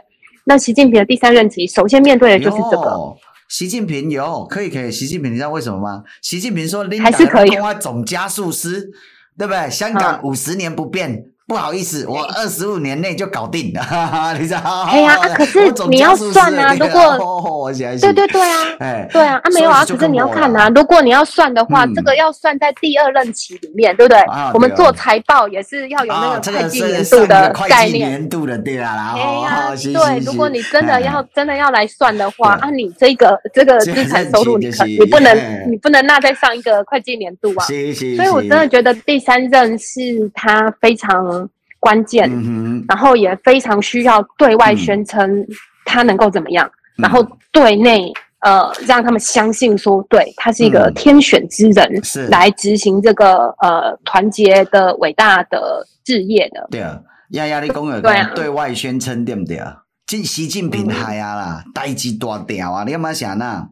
[0.45, 3.17] 那习近平的第三任期，首先面对的就是这个。
[3.49, 6.05] 习近平有可以可以，习近平你知道为什么吗？
[6.23, 8.91] 习近平说还是可以，总加速师。
[9.41, 9.71] 对不对？
[9.71, 11.25] 香港五十年不变。
[11.51, 14.61] 嗯不好意思，我二十五年内就搞定了，哈哈，你知道？
[14.63, 14.89] 吗？
[14.89, 24.21] 哎呀，啊，可是你要算啊， 如果 对对对啊，哎，对啊，啊没有啊，可是你要看啊，如果你要算的话，这个要算在第二任期里面，对不对？
[24.55, 35.35] 我们做财报也是要有那个会计年度的概念，年度的对啊，哎呀， 对，如果你真的要真的要来算的话，啊，你这个这个资产收入，你可你不能
[35.69, 41.40] 你不能纳在上一个会计年度啊，所以我真的觉得第三任是他非常。
[41.81, 45.45] 关键，嗯然后也非常需要对外宣称
[45.85, 47.03] 他能够怎么样，嗯。
[47.03, 52.27] 然后对内呃让他们相信说，对他是一个天选之人，嗯是。
[52.29, 56.69] 来执行这个呃团结的伟大的事业的。
[56.71, 58.01] 对啊，亚亚你讲的
[58.35, 59.79] 对外宣称对不对啊？
[60.07, 63.69] 进习近平害啊啦，代志大条啊，你要想呐？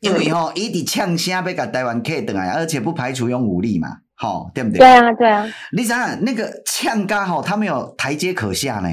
[0.00, 4.78] 因为吼，伊伫呛声要甲台湾客等来，而且不排除用武力嘛，吼，对不对？
[4.78, 8.88] 对啊，对啊，你想想那个呛咖吼，他没有台阶可下呢。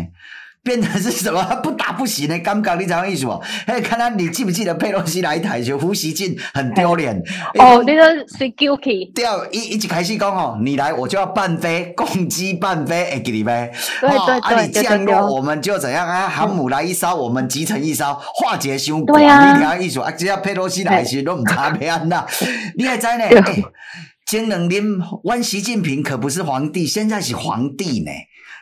[0.64, 1.44] 变成是什么？
[1.64, 3.32] 不打不行的尴尬，你知道意思不？
[3.66, 7.20] 嘿，看他你记不记得佩洛西来台就胡锡进很丢脸。
[7.58, 8.06] 哦，你说
[8.38, 9.12] 是 guilty。
[9.16, 13.72] 对，一一直开始讲哦，你来我就要半飞，共击半飞，哎，给你呗？
[14.02, 16.30] 对对对，啊，你降落我们就怎样啊？
[16.30, 20.12] 航母来一艘，我们集成一艘，化解凶对啊，你听意思啊？
[20.12, 22.24] 只要佩洛西来时都唔差别安啦。
[22.78, 23.26] 你还知呢？
[24.32, 24.82] 哎，前两年，
[25.26, 28.12] 阮习近平可不是皇帝，现在是皇帝呢。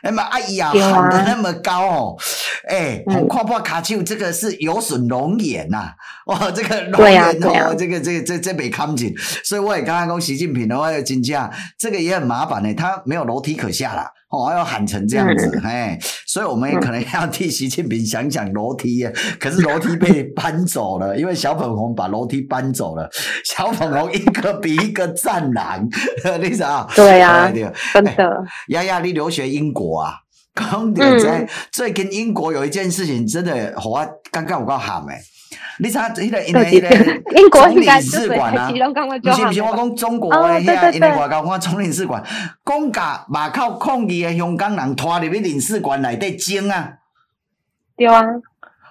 [0.02, 2.16] 那么哎呀，喊得那么高哦，
[2.68, 5.92] 哎，红跨破卡丘，这个是有损龙颜呐，
[6.26, 19.04] 哇，这个龙颜哦，这个这个这这没看紧，所以我也刚刚讲习近平的话要请假，这个也很麻烦呢，他没有楼梯可下啦，哦，要喊成这样子，哎，所以我们也可能要替习近平想想楼梯，
[19.38, 23.10] 可是楼梯被 搬走了，因为小粉红把楼梯搬走了，
[23.44, 25.88] 小粉红一个比一个战狼，
[26.40, 26.88] 你知道？
[26.94, 27.50] 对呀，
[27.92, 30.00] 真的，亚亚，你留学英国。
[30.00, 30.14] 啊，
[30.54, 35.16] 讲点在最近英国有一件事情，真的好啊，刚刚我刚喊诶，
[35.78, 36.88] 你查迄个因为迄个
[37.38, 42.22] 英国总领事馆啊，不是不是，我讲中国诶，遐因为外交官总领事馆，
[42.64, 46.92] 讲甲马口抗议诶香港人拖入去领事馆内底蒸啊，
[47.96, 48.22] 对啊，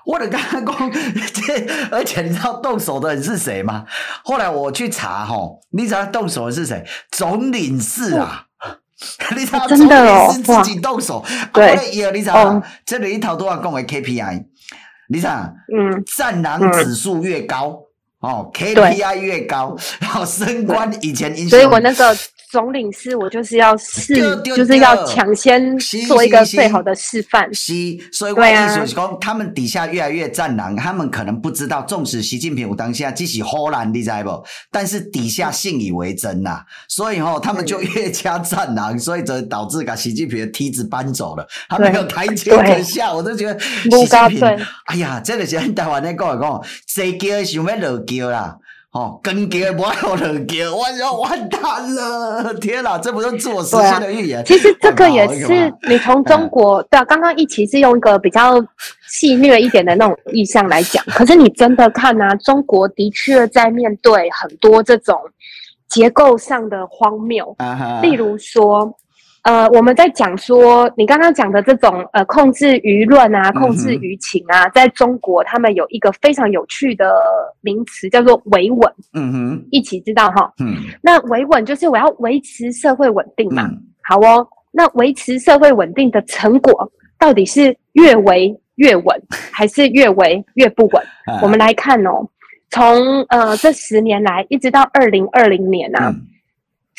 [0.05, 0.91] 我就刚刚讲，
[1.33, 3.85] 这 而且你知道动手的人是谁吗？
[4.23, 6.83] 后来我去查吼，你知道动手的是谁？
[7.11, 8.45] 总领事啊。
[9.33, 14.43] 你知道总领事自己动手，对，你知道这里头都要讲为 KPI，
[15.09, 17.81] 你知道嗯，战狼指数越高，
[18.19, 22.15] 哦，KPI 越高，然后升官以前，所以我那个。
[22.49, 27.47] 总领事，我就是要试，就是要抢先做一个最好的示范。
[27.53, 27.73] 是，
[28.11, 34.43] 所以我意思是讲，他们底下越来越战狼，他们可能不知道，纵使习近平我当下继续唬烂，你知不？
[34.71, 43.13] 但是底下信以为真呐，所以吼，他们就越加战狼，所以则导致把习近平的梯子搬走了，他没有台阶可下。
[43.13, 48.57] 我都觉得习近平，哎呀，这个是台湾人讲来讲，谁叫想要落桥啦？
[48.91, 51.61] 哦，跟给不要人给，我要完蛋
[51.93, 52.53] 了！
[52.55, 54.39] 天哪，这不是自我实现的预言。
[54.39, 58.59] 啊、其实这个也是你从中国对啊，刚刚一起是用一个比较
[59.07, 65.15] 戏谑一点的那种意象来讲，可是你真的看啊，中国的确在面对很多这种
[65.87, 68.95] 结构上的荒谬，啊、例如说。
[69.49, 77.19] 呃，我们在讲说，你刚刚讲的这种呃，控制舆论啊，控制舆情啊，嗯、在中国，他们有一个非常有趣的
[77.61, 78.93] 名词，叫做维稳。
[79.13, 80.53] 嗯哼，一起知道哈。
[80.59, 83.63] 嗯，那维稳就是我要维持社会稳定嘛。
[83.63, 89.19] 嗯、好哦，那维持社会稳定的成果到底是越维越稳，
[89.51, 91.03] 还是越维越不稳？
[91.25, 92.23] 啊、我们来看哦，
[92.69, 96.09] 从呃这十年来一直到二零二零年啊。
[96.09, 96.21] 嗯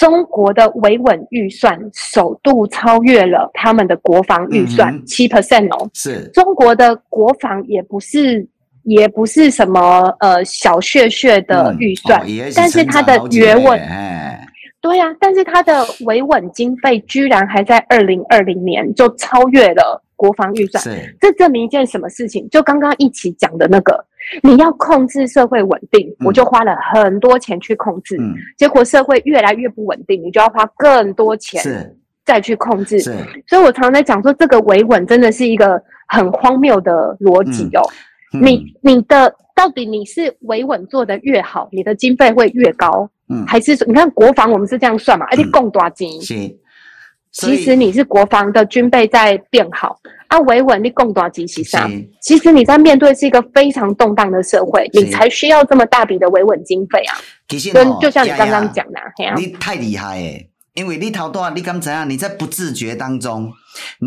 [0.00, 6.26] 中国的维稳预算首度超越了他们的国防预算七 percent 哦，是。
[6.32, 8.48] 中国的国防也不是
[8.84, 14.42] 也不是什么呃小血血的预算，嗯哦、是但是它的维稳，哎、
[14.80, 22.46] 对呀、啊，但是它的维稳经费居然还在二零二零年就超越了国防预算，是这证明一件什么事情？
[22.50, 24.04] 就刚刚一起讲的那个。
[24.42, 31.90] 你要控制社会稳定，嗯、我就花了很多钱去控制，嗯、结果社会越来越不稳定，你就要花更多钱
[32.26, 33.00] 再去控制。
[33.46, 37.82] 所以我常常在讲说，这个维稳真的是一个很荒谬的逻辑哦。
[38.38, 45.24] 你你的到底你是维稳做得越好，你的经费会越高，嗯、还是说你看国防我们是这样算嘛？
[45.30, 46.06] 而且共多少钱？
[47.32, 49.98] 其实你是国防的军备在变好。
[50.28, 51.90] 啊，维稳你共多少级以上？
[52.22, 57.18] 其实你在面对是一个非常动荡的社会，你才需要这么大笔的维稳经费啊。
[57.48, 59.00] 其实、哦，就像你刚刚讲的，
[59.36, 62.08] 你太厉害诶，因为你头多，你刚怎样？
[62.08, 63.52] 你在不自觉当中，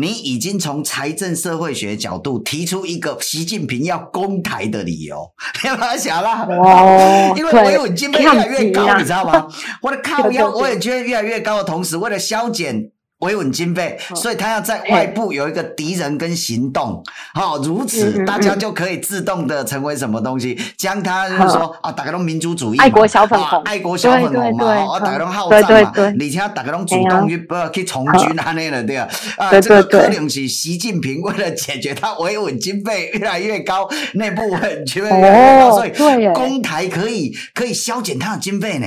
[0.00, 5.30] 你已经从财政社会学角度提出一个习近平要攻台的理由，
[5.62, 6.46] 你有没有想啦？
[6.48, 9.46] 哦， 因为维稳经费越来越高，你知道吗？
[9.82, 12.90] 我的靠腰，我也觉得越来越高的同时，为了削减。
[13.24, 29.08] 维稳经费，所以他要在外部有一个敌人跟行动，好，如此大家就可以自动的成为什么东西，将他就是说啊，大家都民族主义，爱国小粉红，爱国小粉红嘛，啊，大家都好战嘛，而且大家都主动去去从军安尼了，对啊，
[29.38, 35.90] 啊，这个可能是习近平为了解决他维稳经费越来越高，内部稳经费越来越高，所以
[36.34, 38.86] 公台可以可以削减他的经费呢。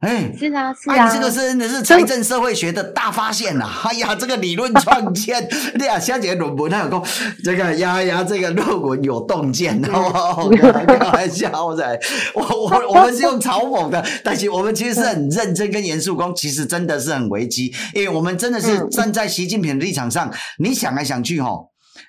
[0.00, 3.66] 哎，是啊，是啊，这个是真的是财政社会学的大发现呐！
[3.84, 7.02] 哎呀， 这个理论创建， 对啊，小姐论文他有说，
[7.42, 10.48] 这个呀呀，这个论文有洞见，好不好？
[10.50, 11.98] 开玩笑在，
[12.34, 21.50] 我我我们是用嘲讽的，但是我们其实是很认真跟严肃讲，其实真的是很危机，因为我们真的是站在习近平的立场上，你想来想去，哈，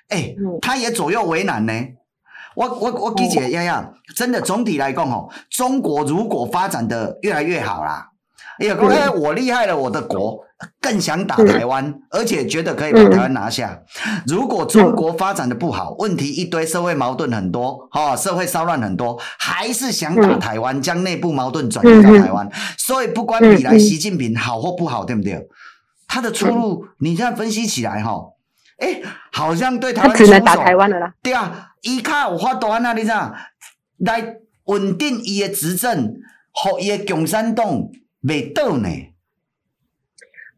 [0.08, 1.72] 哎，他也左右为难呢。
[2.56, 8.08] 我我我记起来，亚亚，真的总体来讲吼，中国如果发展的越来越好啦，
[8.58, 10.38] 哎呀，哎，我厉害了，我的国
[10.80, 13.78] 更想打台湾，而且觉得可以把台湾拿下。
[14.26, 22.50] 如果中国发展的不好，问题一堆，社会矛盾很多，哈，社会骚乱很多，还是想打台湾，将内部矛盾转移到台湾。
[22.78, 25.46] 所以不管比来习近平好或不好，对不对？
[26.08, 28.14] 他的出路，你这样分析起来，哈。
[28.78, 31.14] 哎、欸，好像对台湾只能打台湾了啦。
[31.22, 33.34] 对啊，伊卡有法度啊，你知道？
[33.98, 36.14] 来稳定伊的执政，
[36.52, 37.88] 和伊的共产党
[38.28, 38.88] 未倒呢？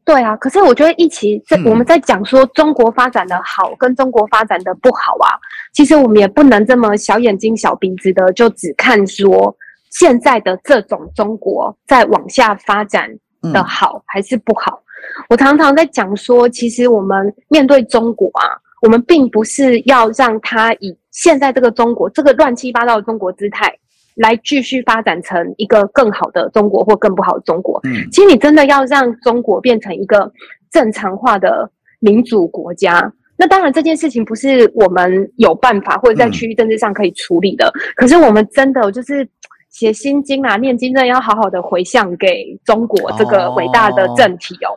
[0.05, 9.57] 对啊，可是我觉得一起在我们在讲说中国发展的好跟中国发展的不好啊，嗯、其实我们也不能这么小眼睛小鼻子的就只看说
[9.91, 13.11] 现在的这种中国在往下发展
[13.53, 14.83] 的好还是不好。
[14.83, 14.88] 嗯
[15.29, 23.73] 我常常在讲说，其实我们面对中国啊，我们并不是要让它以现在这个中国这个乱七八糟的中国姿态
[24.17, 27.81] 来继续发展成一个更好的中国或更不好的中国。
[27.85, 30.31] 嗯，其实你真的要让中国变成一个
[30.71, 37.71] 正常化的民主国家，那当然这件事情不是我们有办法或者在区域政治上可以处理的。
[37.75, 39.29] 嗯，可是我们真的就是。
[39.71, 44.73] 写心经啊，念经真的要好好的回向给中国这个伟大的政体哦。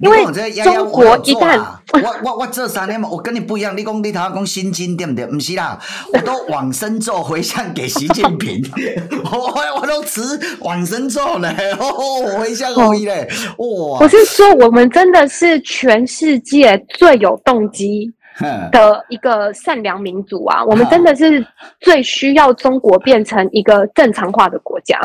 [0.00, 0.24] 因为
[0.62, 1.60] 中国一旦
[1.92, 3.76] 我我我这三年嘛，我跟你不一样。
[3.76, 5.26] 你讲你头讲心经对不对？
[5.26, 5.78] 不是啦，
[6.12, 8.62] 我都往生咒回向给习近平，
[9.32, 10.20] 我我都持
[10.60, 13.28] 往生咒嘞， 我回向而已嘞。
[13.58, 13.98] 哇！
[14.00, 18.12] 我是说，我们真的是全世界最有动机。
[18.70, 21.44] 的一个善良民族啊，我们真的是
[21.80, 24.98] 最需要中国变成一个正常化的国家，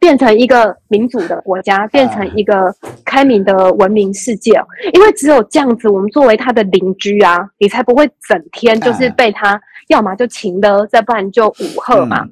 [0.00, 2.74] 变成一个民主的国家，变成一个
[3.04, 4.60] 开明的文明世界。
[4.92, 12.26] 因为只有这样子，我们作为他的邻居啊，你才不会整天就是被他要么就情的，再不然就武吓嘛。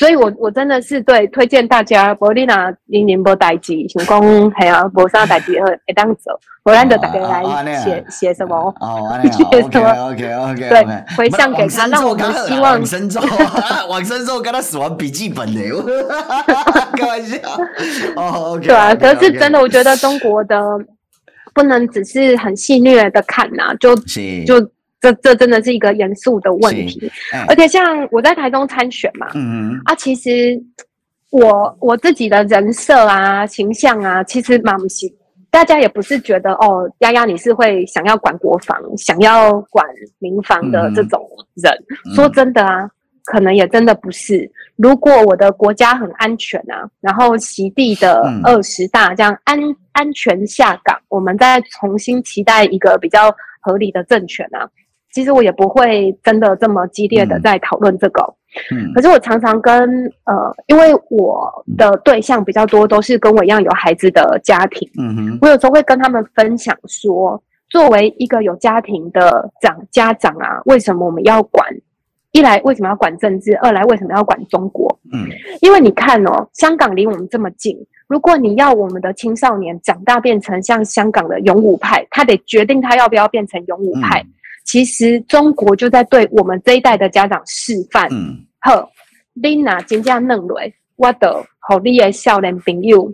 [0.00, 2.54] 所以我，我我真的是对推荐大家，无你若
[2.86, 4.22] 零零无代志，想讲
[4.58, 8.56] 系啊，无啥代志会会当做，不然就大家来写写什么？
[8.80, 10.84] 哦， 写什么？OK OK 对，
[11.18, 13.20] 回向给他，让我们希望往生咒，
[13.90, 15.60] 往生咒 跟他死亡笔记本呢？
[16.96, 17.36] 开玩笑。
[18.16, 18.68] 哦，OK。
[18.68, 20.58] 对啊，可是真的，我觉得中国的
[21.52, 23.94] 不能只是很戏谑的看呐，就
[24.46, 24.66] 就。
[25.00, 30.62] 这这真的是一个严肃的问题，欸、而且像我在台中参选嘛，嗯嗯啊，其实
[31.30, 35.10] 我我自己的人设啊、形象啊，其实蛮不行，
[35.50, 39.86] 大家也不是觉得哦，丫丫你是会想要管国防、想要管
[40.18, 41.72] 民防的这种人。
[42.04, 42.90] 嗯、说真的啊，
[43.24, 44.50] 可能也真的不是。
[44.76, 54.68] 如果我的国家很安全啊，然后席地的二十大这样安、嗯、安全下岗，我们再重新期待一个比较合理的政权啊。
[55.12, 58.22] 其实我也不会真的这么激烈的在讨论这个，
[58.72, 59.72] 嗯，可是我常常跟
[60.24, 71.66] 呃，因为我的对象比较多，都是跟我一样有孩子的家庭，嗯哼，我有时候会跟他们分享说，作为一个有家庭的长家长啊，为什么我们要管？
[72.32, 73.56] 一来为什么要管政治？
[73.56, 74.96] 二来为什么要管中国？
[75.12, 75.26] 嗯，
[75.60, 84.20] 因为你看哦，香港离我们这么近，如果你要我们的青少年长大变成像香港的勇武派，他得决定他要不要变成勇武派。
[84.22, 84.30] 嗯
[84.70, 88.06] 其实中国就在对我们这一代的家长示范。
[88.12, 88.88] 嗯，好，
[89.34, 93.12] 你若真正嫩来，我的和你的少年朋友，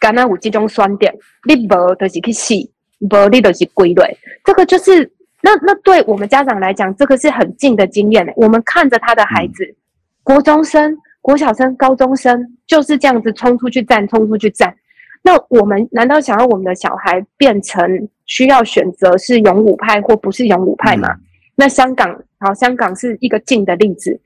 [0.00, 1.06] 敢若有这种选择，
[1.46, 2.54] 你无就是去死，
[2.98, 4.18] 无你就是归类。
[4.44, 5.08] 这个就是
[5.42, 8.26] 那那对我们家长来讲，这个是很近的经验。
[8.34, 9.76] 我们看着他的孩子，嗯、
[10.24, 14.74] 国中生、国小生、高中生就是这样子冲出去战，冲出去战。
[15.22, 18.08] 那我们难道想要我们的小孩变成？
[18.30, 21.08] 需要选择是勇武派或不是勇武派嘛？
[21.12, 21.20] 嗯、
[21.56, 24.18] 那香港好，香港是一个近的例子，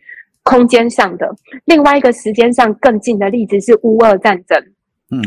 [0.43, 1.27] 空间上的；
[1.65, 4.59] 另外一个时间上更近的例子是乌俄战争。
[5.11, 5.23] 嗯，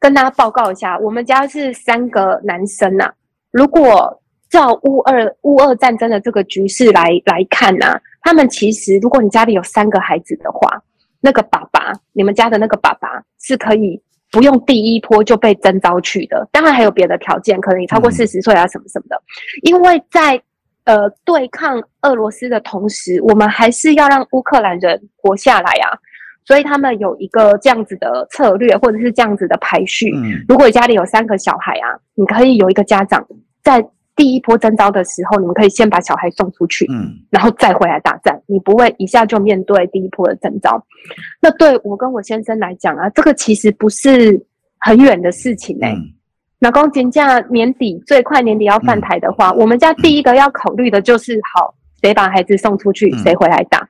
[0.00, 3.12] 跟大家报告一下，我们家是三个男生呐、啊，
[3.50, 4.18] 如果
[4.48, 10.82] 照乌俄乌俄战争的这个局势来来看呐、啊，他们其实，如果你家里有三个孩子的话，
[11.20, 14.00] 那个爸爸，你们家的那个爸爸是可以
[14.32, 16.48] 不用第一波就被征召去的。
[16.50, 19.14] 当然还有别的条件，可能你超过四十岁啊什么什么的。
[19.16, 19.22] 嗯、
[19.62, 20.42] 因为在
[20.84, 25.94] 呃对抗俄罗斯的同时，我们还是要让乌克兰人活下来啊。
[26.44, 30.10] 所以他们有一个这样子的策略，或者是这样子的排序。
[30.12, 33.24] 嗯，如果家里有三个小孩啊，你可以有一个家长
[33.62, 33.80] 在
[34.14, 38.38] 第一波征召的时候，你们可以先把小孩送出去，嗯，然后再回来打仗。
[38.46, 40.84] 你不会一下就面对第一波的征召。
[41.40, 44.44] 那对我跟我先生来讲啊，这个其实不是
[44.80, 45.96] 很远的事情哎、欸。
[46.58, 53.88] 那公金价年底最快年底要犯台的话，嗯、我们家第一个要考虑的就是：好，谁把孩子送出去，谁回来打。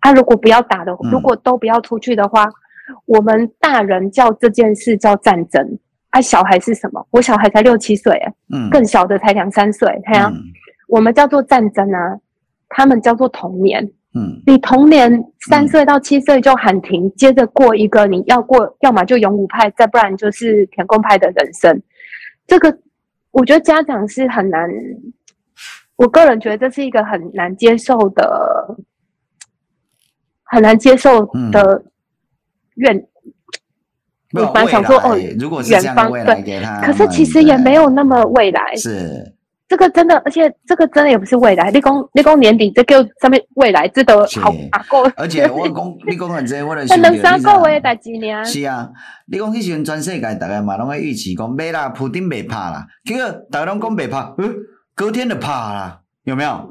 [0.00, 5.78] 他、啊、如果不要打的，如果都不要出去的话，嗯、我们大人叫这件事叫战争。
[6.10, 7.06] 啊，小孩是什么？
[7.10, 8.18] 我小孩才六七岁，
[8.52, 9.88] 嗯，更小的才两三岁。
[10.06, 10.42] 对啊，嗯、
[10.88, 12.18] 我们叫做战争啊，
[12.68, 13.84] 他们叫做童年。
[14.14, 21.82] 嗯，你童年三岁到七岁就喊停，嗯、接着过一个你要过，要么就勇武派，再不然就是田共派的人生。
[22.46, 22.78] 这个
[23.30, 24.68] 我觉得家长是很难，
[25.96, 28.76] 我个人觉得这是一个很难接受的。
[30.50, 31.84] 很难接受的
[32.76, 33.06] 愿，
[34.34, 38.76] 我本来想说哦，如果是这样未来给他，可是其实也没有那么未来。
[38.76, 39.34] 是
[39.68, 41.70] 这个真的，而且这个真的也不是未来。
[41.70, 45.02] 立功立功年底这个上面未来值得好啊够。
[45.14, 48.42] 而且我讲立功很真，我的 两三个月代几年？
[48.46, 48.88] 是啊，
[49.30, 54.34] 你讲迄时阵全世界大概嘛拢会预期讲没啦，普丁没怕啦，结果大家拢讲没怕，
[54.94, 56.70] 隔天就怕啦，有没有？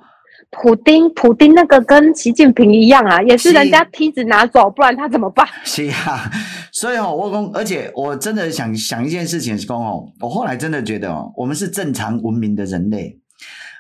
[0.50, 5.46] 普丁，普丁那个跟习近平一样啊，也是人家梯子拿走，不然他怎么办？
[5.66, 6.32] 是啊，
[6.72, 13.20] 所以哦，我讲，而且我真的想想一件事情是讲哦，我后来真的觉得哦，我们是正常文明的人类。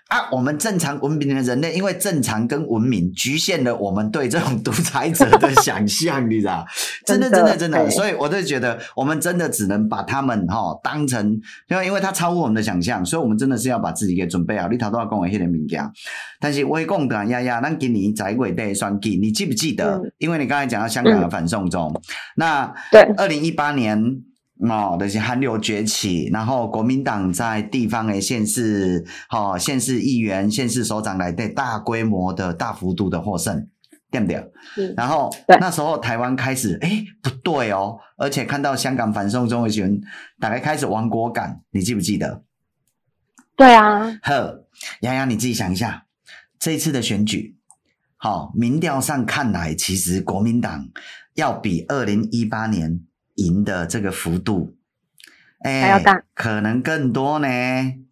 [0.07, 6.65] 啊，我们正常文明的人类，因为正常跟文明局限了我们对这种独裁者的想象，你知道？
[7.05, 11.39] 真的，真的，真的，所以我就觉得，我们真的只能把他们哈、哦、当成，
[11.69, 14.69] 因为因为他超乎我们的想象，所以我们真的是要把自己给准备好。
[14.69, 15.91] 你头都要跟我一些人民讲，
[16.39, 19.97] 但是我讲的呀呀，那今年在位的算计，你记不记得？
[19.97, 22.01] 嗯、因为你刚才讲到香港的反送中，嗯、
[22.37, 24.21] 那对二零一八年。
[24.59, 33.67] 哦，就是韩流崛起，然后国民党在地方的县市，哈、哦，县市议员、县市首长来对大规模的大幅度的获胜，
[34.09, 34.37] 对不对？
[34.77, 39.91] 嗯、然后那时候台湾开始，哎，不对哦，而且看到香港反送中的时候，
[40.39, 42.41] 大概开始亡国感，你记不记得？
[43.55, 44.17] 对啊。
[44.23, 44.65] 呵，
[45.01, 46.05] 洋洋，你自己想一下，
[46.57, 47.57] 这一次的选举，
[48.15, 50.89] 好、哦，民调上看来，其实国民党
[51.35, 53.01] 要比二零一八年。
[53.37, 54.75] 赢的这个幅度，
[55.61, 57.47] 哎，还要大，可能更多呢。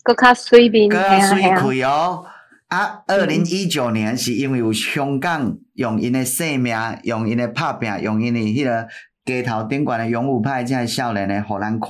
[0.03, 2.25] 更加水平，更加水亏哦。
[2.67, 8.87] 啊，二零一九年是因为有香港用因的生命，用因的拍拼，用因的迄个
[9.23, 11.89] 街头顶馆的勇武派，这些少年呢，好难看。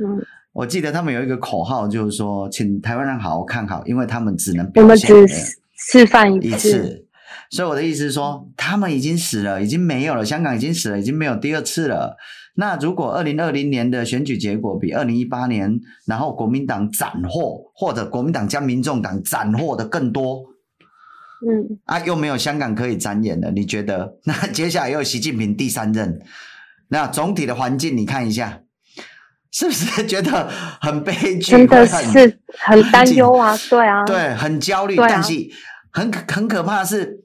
[0.00, 0.20] 嗯，
[0.52, 7.04] 我记得他们有一个口号，就是说，请台湾人好好看好，因为他们只能表现，我们只示范一次。
[7.50, 10.24] 所以我的意思是说，他们已经死了，已经没有了。
[10.24, 12.16] 香港已经死了，已经没有第二次了。
[12.54, 20.44] 那如果二零二零年的选举结果比二零一八年，然后国民党斩获，或者国民党将民众党斩获的更多，
[21.48, 24.16] 嗯，啊，又没有香港可以展演了，你觉得？
[24.26, 26.20] 那接下来又有习近平第三任，
[26.88, 28.62] 那总体的环境你看一下，
[29.52, 31.52] 是不是觉得很悲剧？
[31.52, 35.32] 真的是很担忧啊，对啊，对，很焦虑，啊、但是
[35.92, 37.20] 很很可怕的是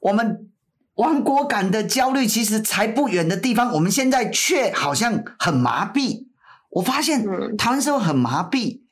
[0.00, 0.46] 我们。
[0.96, 6.26] 亡国感的焦虑，其实才不远的地方，我们现在却好像很麻痹。
[6.68, 7.24] 我发现
[7.56, 8.82] 台湾社会很麻痹。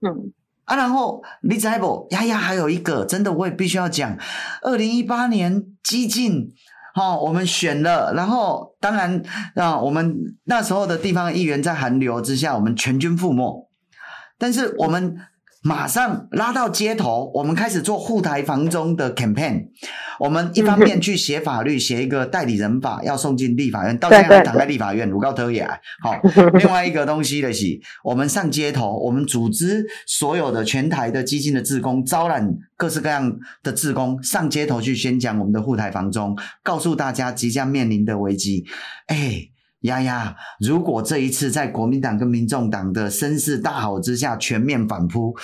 [0.00, 0.32] 嗯
[0.66, 2.06] 啊，然后你知不？
[2.10, 4.16] 丫丫，还有一个，真的我也必须要讲。
[4.62, 6.52] 二零一八年激进，
[6.94, 9.20] 哦，我们选了，然后当然
[9.56, 13.68] 啊，我们那时候的地方议员在寒流之下，我们全军覆没。
[14.38, 15.16] 但是我们。
[15.66, 19.64] 马上拉到街头，我们开始做护台房中的 campaign。
[20.20, 25.68] 我们一方面去写法律，写一个代理人法，要送进立法院，到现在还躺在立法院，如告特也。
[26.00, 26.14] 好，
[26.54, 27.66] 另外一个东西的是，
[28.04, 38.64] 我们上街头，我们组织所有的全台的基金的志工，招揽各式各样的志工上街头去宣讲我们的护台房中，告诉大家即将面临的危机。
[39.08, 39.48] 哎。
[39.86, 40.36] 呀呀！
[40.60, 45.34] 如果这一次在国民党跟民众党的声势大好之下全面反扑，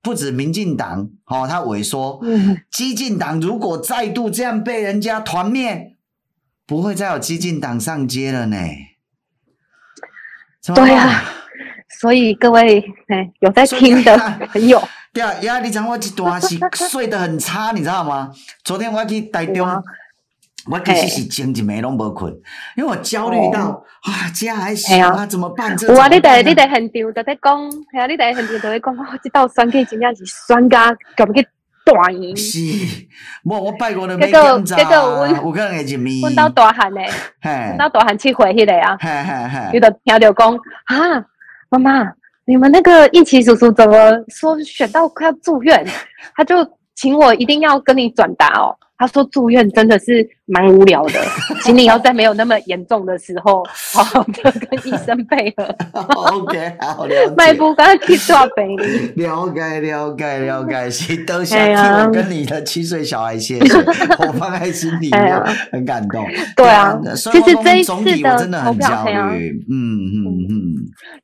[0.00, 5.96] 不止民进党哦，他萎缩，嗯、基进党如果再度这样被人家团灭，
[6.66, 8.56] 不会再有激进党上街了呢？
[10.74, 11.24] 对啊，
[12.00, 14.16] 所以各位哎，有在听的
[14.52, 14.80] 朋友，
[15.12, 16.56] 对啊，呀，你讲我这段是
[16.88, 18.32] 睡得很差，你知道吗？
[18.64, 19.66] 昨天我去台中，
[20.70, 22.32] 我其实是前一暝拢无困，
[22.76, 25.76] 因为我焦虑到啊，家还小啊，怎么办？
[25.80, 31.46] 有啊，你得你得很丢的在讲，系啊，你得很丢的在讲，我这道酸气真正是酸咖，咁去
[31.84, 32.36] 大医。
[32.36, 32.58] 是，
[33.44, 36.22] 我我拜过都没检查，有可能会入面。
[36.22, 37.08] 问到大汉嘞，
[37.42, 38.96] 问到大汉去回去的啊，
[39.72, 41.24] 有的听着讲啊。
[41.70, 42.12] 妈妈，
[42.44, 43.94] 你们那个一奇叔叔怎么
[44.28, 45.84] 说选到快要住院？
[46.36, 46.54] 他就
[46.94, 48.76] 请我一定要跟你转达哦。
[49.02, 51.20] 他说住院真的是蛮无聊的，
[51.64, 55.64] 请你要在没有那么严重的时候，好好的跟医生配合。
[56.30, 57.34] OK，好 了解。
[57.36, 59.12] 迈步刚刚去抓北里。
[59.16, 63.76] 了解了解了解，谢多谢替我跟你的七岁小孩谢谢，
[64.20, 65.42] 我放在心里面，
[65.72, 66.24] 很感动。
[66.54, 69.50] 对啊，其实这一次的真的很焦虑。
[69.68, 70.74] 嗯嗯嗯。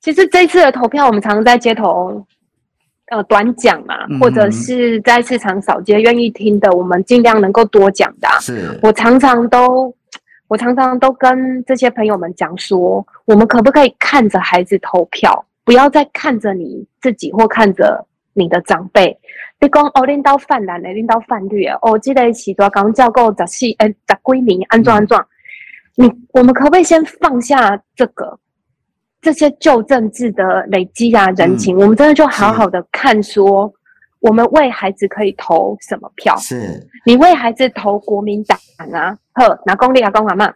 [0.01, 2.27] 其实这一次的投票，我们常常在街头。
[3.11, 8.39] 呃，短讲嘛，或者是在市场扫街，愿意听的，我们尽量能够多讲的、啊。
[8.39, 9.95] 是，我常常都，
[10.47, 19.19] 我常常都跟这些朋友们讲说，我们可不可以看着孩子投票，不要再看着你自己或看着你的长辈。
[19.59, 25.27] 你讲哦，领导泛蓝的，领导泛绿的，哦，记得起多刚教够十四，诶，十几名安装安装。
[25.97, 28.39] 你，我们可不可以先放下这个？
[29.21, 33.71] 这些旧政治的累积啊，人情，嗯、我们真的就好好的看说，
[34.21, 36.37] 我们为孩子可以投什么票？
[36.37, 38.57] 是，你为孩子投国民党
[38.93, 39.17] 啊？
[39.35, 40.53] 呵，拿公立啊，公阿嘛？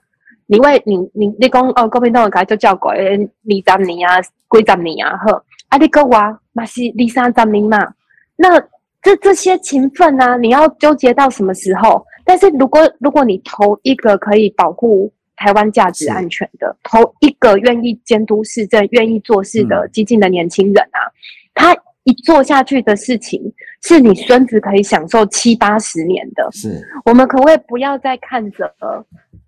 [0.46, 5.16] 你为你你你讲哦，国民党改就叫过，二十年啊，几十年啊？
[5.16, 7.78] 呵，啊，你个话嘛是二三十年嘛？
[8.36, 8.60] 那
[9.02, 12.06] 这这些情分啊，你要纠结到什么时候？
[12.24, 15.12] 但是如果如果你投一个可以保护。
[15.42, 21.12] 台湾价值安全的，投一个愿意监督市政、愿意做事的激进的年轻人啊，嗯、
[21.52, 23.42] 他一做下去的事情，
[23.82, 26.48] 是你孙子可以享受七八十年的。
[26.52, 28.72] 是，我们可不可以不要再看着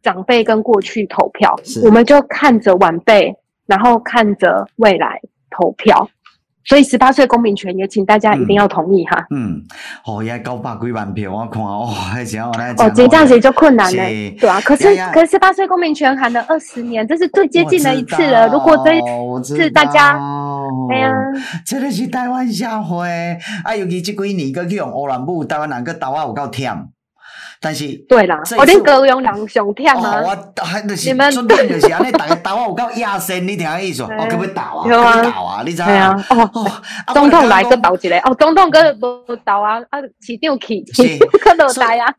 [0.02, 3.32] 长辈跟过去投票，我们就看着晚辈，
[3.66, 6.10] 然后看着未来投票。
[6.64, 9.26] 所以十八岁公民权也请大家一定要同意哈。
[9.30, 9.62] 嗯，
[10.06, 14.02] 哦，也九百几万票，我看哦，还行哦，哦，这样子就困难了，
[14.40, 14.60] 对啊。
[14.62, 18.48] 可是，可是十八岁公民权喊了二十年，这是最接近的一次了。
[18.48, 19.00] 如果这一
[19.42, 20.18] 次大家，
[20.90, 21.12] 哎呀，
[21.66, 23.08] 这个是台湾社会，
[23.64, 26.86] 啊，尤其这几年个去用乌兰布，台湾人个岛啊有够忝。
[27.64, 30.20] 但是，对啦，我恁高雄人上忝啊！
[30.22, 34.02] 我还就是，你们就是安尼，大家 打我有够野生，你听意思？
[34.02, 34.84] 我可不可以打啊？
[34.86, 35.62] 有啊，打啊！
[35.64, 36.22] 你知道吗？
[36.28, 36.70] 哦哦，
[37.14, 40.84] 总统来个倒一个，哦，总统个无倒啊，啊，市长去，
[41.40, 42.12] 可落 台啊！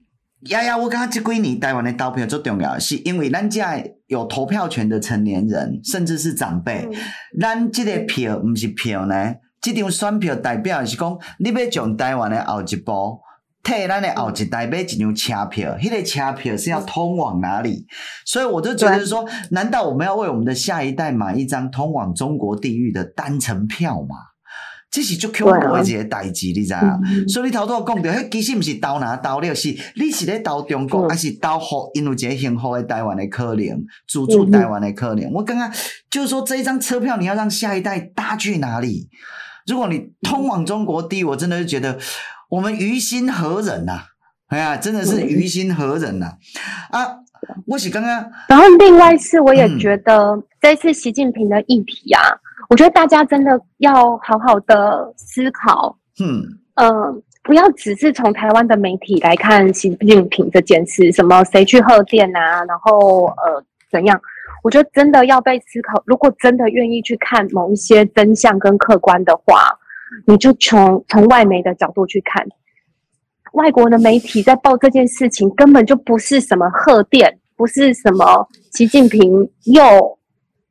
[0.50, 3.62] 呀呀，我感觉这几年台湾的投票最重要，是因为咱这
[4.08, 6.90] 有投票权的成年人，甚至是长辈，
[7.40, 13.20] 咱这个票不是票呢，这张选票代表的是讲，你要从台湾的后一步。
[13.66, 17.88] 替咱的后一代买一张车票，迄个车票是要通往哪里？
[18.24, 24.16] 所以我就觉得说，难道我们要为我们的下一代买一张通往中国地狱的单程票吗？
[24.92, 26.98] 这是就恐怖的一个代志，你知啊？
[27.28, 35.30] 所以你头拄讲到，迄其实毋是投哪投了，是你是咧投中国，还是投好因为一个幸福的台湾的可能，驻驻台湾的可能？
[35.34, 35.70] 我刚刚
[36.12, 39.10] 就是说，这一张车票你要让下一代搭去哪里？
[39.66, 41.98] 如果你通往中国地，我真的是觉得。
[42.56, 44.04] 我们于心何忍呐、啊？
[44.48, 46.28] 哎呀，真的是于心何忍呐、
[46.90, 47.18] 啊！
[47.68, 52.40] 我是刚刚，然后另外是，我也觉得这一次习近平的议题啊，嗯、
[52.70, 55.98] 我觉得大家真的要好好的思考。
[56.22, 56.44] 嗯
[56.76, 64.18] 嗯、呃，不要只是从台湾的媒体来看习近平这件事，什么谁去贺电啊，然后呃怎样？
[64.64, 66.02] 我觉得真的要被思考。
[66.06, 69.78] 如果真的愿意去看某一些真相跟客观的话。
[70.26, 72.48] 你就从从外媒的角度去看，
[73.54, 80.18] 外国的媒体在报这件事情，根本就不是什么贺电，不是什么习近平又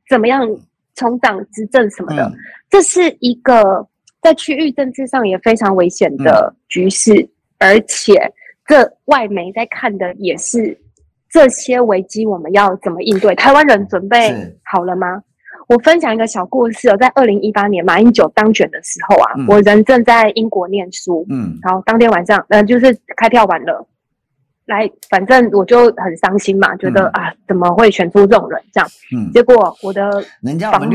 [0.09, 0.47] 怎么样
[0.95, 2.35] 重掌执政什么的，嗯、
[2.69, 3.87] 这是一个
[4.21, 7.29] 在区域政治上也非常危险的局势，嗯、
[7.59, 8.31] 而且
[8.65, 10.79] 这外媒在看的也是
[11.29, 13.35] 这些危机，我们要怎么应对？
[13.35, 14.33] 台湾人准备
[14.63, 15.21] 好了吗？
[15.67, 23.83] 我分享一个小故事哦，在二零一八年马英九当选的时候啊，嗯、我人正在英国念书，嗯，然后当天晚上，呃，就是开票完了，
[24.65, 28.87] 来，反正我就很伤心嘛，觉得、嗯、啊，怎么会选出这种人这样？
[29.15, 30.23] 嗯，结果我的
[30.71, 30.91] 房门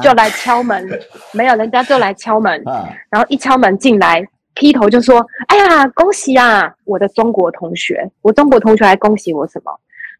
[0.00, 0.88] 就来敲门，
[1.32, 9.70] 没有，人家就来敲门，啊、然后一敲门进来，劈头就说：“哎呀，恭喜啊，我的中国同学，我中国同学还恭喜我什么？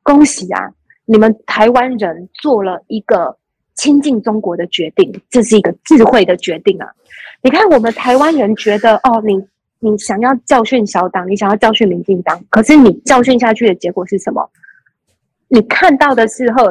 [0.02, 0.70] 恭喜啊，
[1.06, 3.34] 你们台湾人做了一个。”
[3.80, 6.86] 亲近中国的决定，这是一个智慧的决定啊！
[7.42, 9.42] 你看，我们台湾人觉得，哦，你
[9.78, 14.46] 你想要教训小党，你想要教训民进党，可是你教训下去的结果是什么？
[15.48, 16.66] 你看到的时候，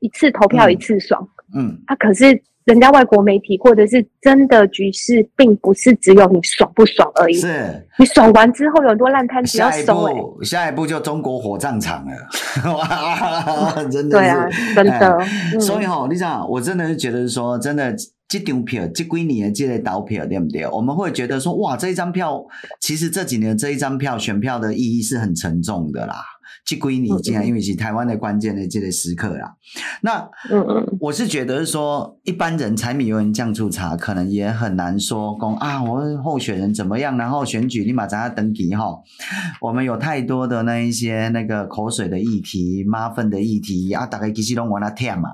[0.00, 2.42] 一次投票一次爽，嗯，嗯啊，可是。
[2.70, 7.34] 人家外国媒体或者是真的局势，并不是只有你爽不爽而已。
[7.34, 9.76] 是，你爽完之后有很多烂摊子要收。
[9.76, 12.12] 下一步，下一步就中国火葬场了。
[12.72, 14.24] 哇，真的是。
[14.24, 15.18] 对啊，真的。
[15.60, 17.92] 所以哈，你想，我真的是觉得说，真的
[18.28, 20.64] 这张票，这几年这类倒票，对不对？
[20.68, 22.46] 我们会觉得说，哇，这一张票，
[22.80, 26.14] 其实这几年这一张票选票的意义是很沉重的啦。
[26.64, 29.54] 去归你进来，因为是台湾的关键的这个时刻啦。
[30.02, 30.28] 那，
[31.00, 38.84] 我是觉得说，一般人柴米油盐酱醋茶，可能也很难说公啊，我候选人怎么样，然后选举立马咱要登记哈。
[39.60, 45.30] 我们有太多的那一些那个口水的议题、麻烦的议题啊，大概其实都往那跳嘛。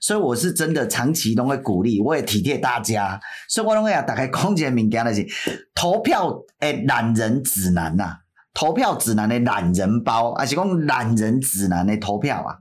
[0.00, 5.26] 所以我是真的长期都会鼓励，我也体贴大家，所以我都会啊，大概讲一个物件的是
[5.74, 8.18] 投票诶懒人指南呐、啊。
[8.54, 12.58] 投票指南的懒人包，还是讲懒人指南的投票啊，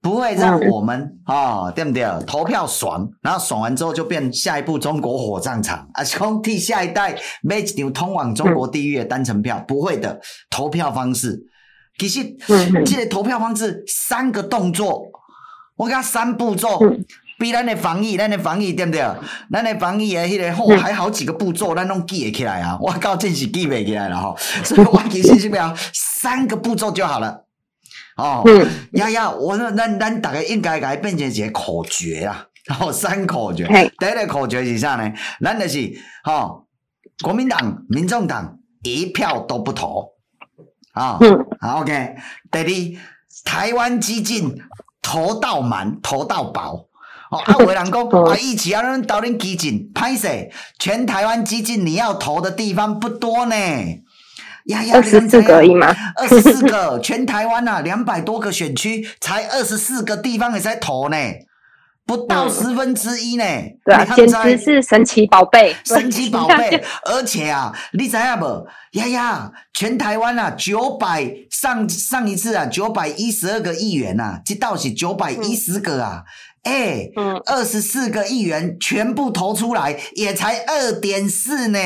[0.00, 2.04] 不会让我们啊、 哦，对不对？
[2.26, 9.64] 投票爽，然后爽完之后就变下一步中国火葬场，还是讲替下一代买一张通往中国地狱的单程票？
[9.66, 11.46] 不会的，投票方式，
[11.98, 12.22] 其实
[12.84, 15.02] 这个投票方式三个动作，
[15.76, 16.78] 我给他三步骤。
[17.38, 19.00] 比咱的防疫，咱的防疫对不对？
[19.52, 22.78] 咱的防疫的迄个，吼、哦，还好几个步骤，咱拢记得起来啊！
[22.80, 24.36] 我靠，真是记不起来了吼！
[24.64, 27.44] 所以我其实是不要三个步骤就好了。
[28.16, 33.66] 哦，嗯、呀呀，我说咱咱大概应该改变成一个口诀啊，然 后三口诀。
[33.98, 35.12] 第一个口诀是啥呢？
[35.42, 35.92] 咱就是
[36.24, 36.64] 吼、哦，
[37.22, 40.12] 国民党、民众党一票都不投
[40.92, 41.18] 啊。
[41.60, 42.16] 好，OK。
[42.50, 43.00] 第二，
[43.44, 44.56] 台湾激进
[45.02, 46.85] 投到满，投到饱。
[47.30, 53.56] 哦，啊，有人讲啊，一起啊，恁导恁基进，歹势，全台湾基进你要投的地方不多呢。
[54.66, 55.94] 呀呀，二十四个而已吗？
[56.16, 61.16] 二十四个， 全台湾啊，两百多个选区，才二十四个地方也在投呢，
[62.04, 63.44] 不到十分之一呢。
[63.84, 66.82] 对啊，简直是神奇宝贝，神奇宝贝。
[67.06, 68.66] 而且啊，你知影无？
[68.92, 76.24] 呀呀，全台湾啊，九百上上一次啊，九百一十二个议员啊，这倒是九百一十个啊。
[76.66, 77.08] 哎，
[77.46, 81.78] 二十四个议员全部投出来，也才二点四呢。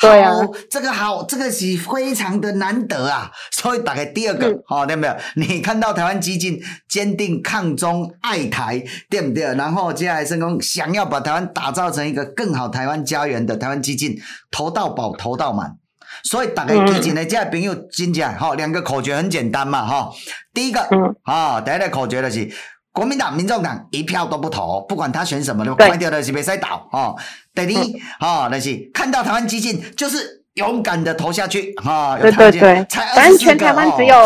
[0.00, 0.32] 对啊，
[0.70, 3.30] 这个好，这个是非常的难得啊。
[3.52, 5.14] 所以打开第二个，嗯、哦，对不对？
[5.34, 6.58] 你看到台湾基进
[6.88, 9.42] 坚定抗中爱台，对不对？
[9.56, 14.18] 然后接下来成功想要把台湾打造成一个更好台湾家园的台湾基进，
[14.50, 15.76] 投到饱，投到满。
[16.24, 20.12] 所以打开基进的这些朋友，听起来哈，两个口诀很简单嘛，哈、哦。
[20.54, 22.50] 第一个，嗯，啊、哦，第一个口诀就是。
[22.92, 27.16] 国民党、民众党一票都不投，不管他选什么，都关掉的是别再倒哦。
[27.54, 30.39] 第二，哦，那是看到台湾激进就是。
[30.54, 32.18] 勇敢的投下去，哈！
[32.20, 34.16] 对对对，反正全台湾只有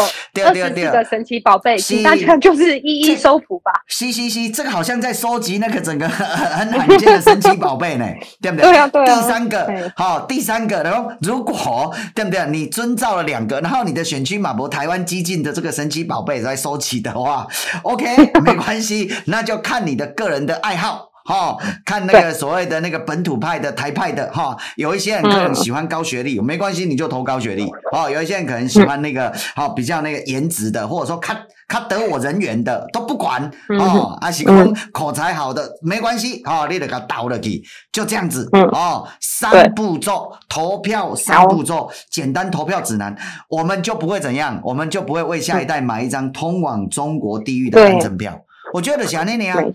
[0.45, 3.71] 二十四个神奇宝贝，请大家就是一一收服吧。
[3.89, 8.07] 嘻嘻嘻，这个好像在收集那个整个 很罕见的神奇宝贝呢，
[8.41, 8.71] 对不对？
[8.71, 9.15] 对啊，对啊。
[9.15, 12.45] 第三个，好，第三个，然后如果对不对？
[12.47, 17.47] 你遵照了两个，然后你的选区马博台湾激进的这个神奇宝贝在收集的话
[17.83, 18.05] ，OK，
[18.45, 21.14] 没关系，那就看你的个人的爱好。
[21.25, 27.65] 哈、哦，看那个所谓的那个本土派的台派的哈、哦，有一些人可能喜欢高学历，嗯、没关系，你就投高学历。
[27.93, 43.17] 哦，有一些人可能喜欢那个哦、比较那个颜值的，或者说看看得我人缘的都不管哦，啊喜欢口才好的没关系，哦，你得给他倒了去，就这样子、嗯、哦，三步骤投票三步骤，简单投票指南，
[43.49, 48.45] 我们就不会怎样，我们就不会为下一代买一张通往中国地狱的单程票。
[48.75, 49.73] 我觉得小妮妮啊，对。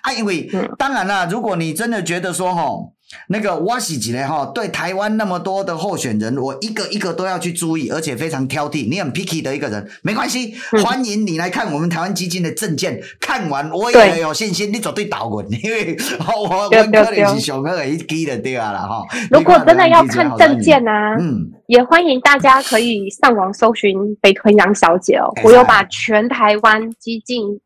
[0.00, 2.92] 啊，因为、嗯、当然啦，如果你真的觉得说齁，
[3.28, 15.94] 那个我是一个齁，对台湾那么多的候选人，我一个一个都要去注意，而且非常挑剔，你很 picky 的一个人，没关系，嗯、欢迎你来看我们台湾基金的证件，看完我也有信心，你绝对倒滚，因为
[16.26, 18.56] 我我可能是小哥一记的对。
[18.56, 19.02] 啊啦哈。
[19.30, 20.90] 如果真的要看证件呢，
[21.20, 27.60] 嗯，也欢迎大家可以上网搜寻北屯杨小姐哦，我有把全台湾基进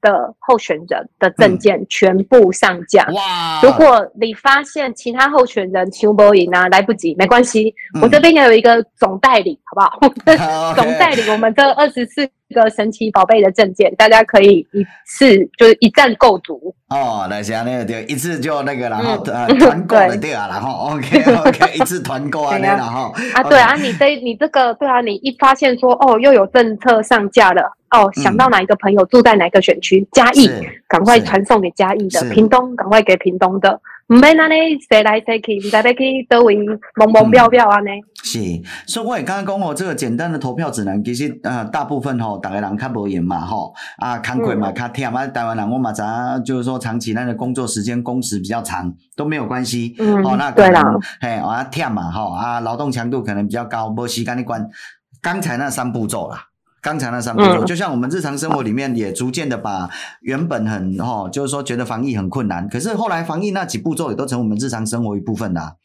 [0.00, 3.04] 的候选人的证件全部上架。
[3.08, 3.60] 嗯、哇！
[3.62, 10.74] 如果你发现其他候选人求不赢啊，来不及，没关系，嗯、我这边也有一个总代理，好不好？
[10.74, 16.74] 总代理我们这二十四个神奇宝贝的证件，大家可以一次就是一站购足。
[16.88, 27.76] 哦，那行那个对，一次就那个然后呃团购的对啊，然后 OK OK 一次团购啊，然后 啊对啊，你这你这个对啊，你一发现说哦又有政策上架了。
[27.90, 30.48] 哦，想到哪一个朋友住在哪个选区，嘉义，
[30.88, 33.80] 赶快传送给嘉义的，屏东赶快给屏东的。
[34.08, 34.54] 唔免安尼，
[34.88, 37.90] 谁来谁去，唔知要去倒位，懵懵飙飙安尼。
[38.24, 38.40] 是，
[38.86, 49.94] 所以我也刚刚讲哦，这个简单的投票指南，其实呃，大部分吼，大家人较无闲嘛，吼，啊，工课嘛较忝啊，台湾人我嘛知影，就是说长期那个工作时间工时比较长，都没有关系。
[50.00, 54.68] 嗯，哦，那可能对啦，嘿，啊忝嘛，吼，啊，劳动强度可能比较高，无时间你管。
[55.22, 56.49] 刚才那三步骤啦。
[56.82, 59.88] 刚才那三步骤，就像我们日常生活里面也逐渐的把
[60.22, 65.76] 原本很哦，就是说觉得防疫很困难，可是后来防疫那几步骤也都成我们日常生活一部分啦。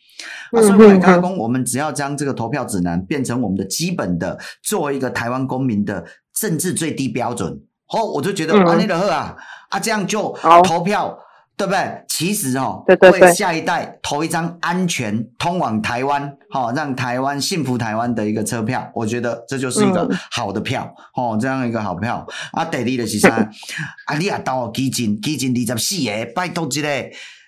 [0.52, 7.52] 啊，所以刚刚我们只要将这个投票指南变成我们的基本的，作为一个台湾公民的政治最低标准，
[7.93, 9.36] 哦，我就觉得啊，那个好啊，
[9.70, 10.34] 啊，这样就
[10.64, 11.18] 投票。
[11.58, 12.03] 对不对？
[12.10, 22.26] 其实哦，对对对，为下一代投一张安全通往台湾，好、哦、让台湾幸福台湾的一个车票，我觉得这就是一个好的票，嗯、哦，这样一个好票。
[22.51, 23.36] 啊，第二就是啥？
[24.06, 26.89] 啊，你也到基进，基进二十四个，拜托一个，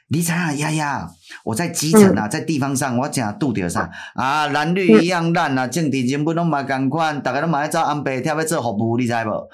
[0.08, 1.10] 你知啊，呀呀，
[1.44, 3.90] 我在基层啊，在地方上，我正拄着啥？
[4.16, 9.50] 啊，蓝绿一样烂啊，政治人物拢嘛同款，大家都嘛要走安倍，跳要做服务，你知无？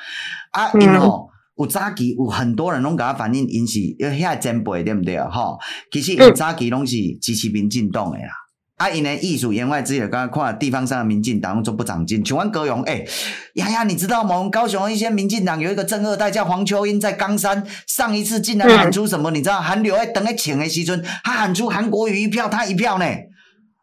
[0.52, 1.30] 啊，因哦。
[1.58, 5.30] 有早期有很多人拢甲我反映，因是因为遐前辈对不对啊？
[5.30, 5.60] 吼，
[5.92, 8.32] 其实因早期拢是支持民进党的啦。
[8.78, 12.24] 啊，因为艺术言外之意，刚刚看地方上的民进党做不长进。
[12.24, 14.36] 请问葛勇，诶、欸，呀呀，你知道吗？
[14.38, 19.30] 我们高雄一些民进党有一个正二代叫黄秋英，在冈山上一次竟然喊出什么？
[19.30, 23.06] 你知道韩流诶，等诶请诶时阵，他喊出韩国瑜一票，他一票呢。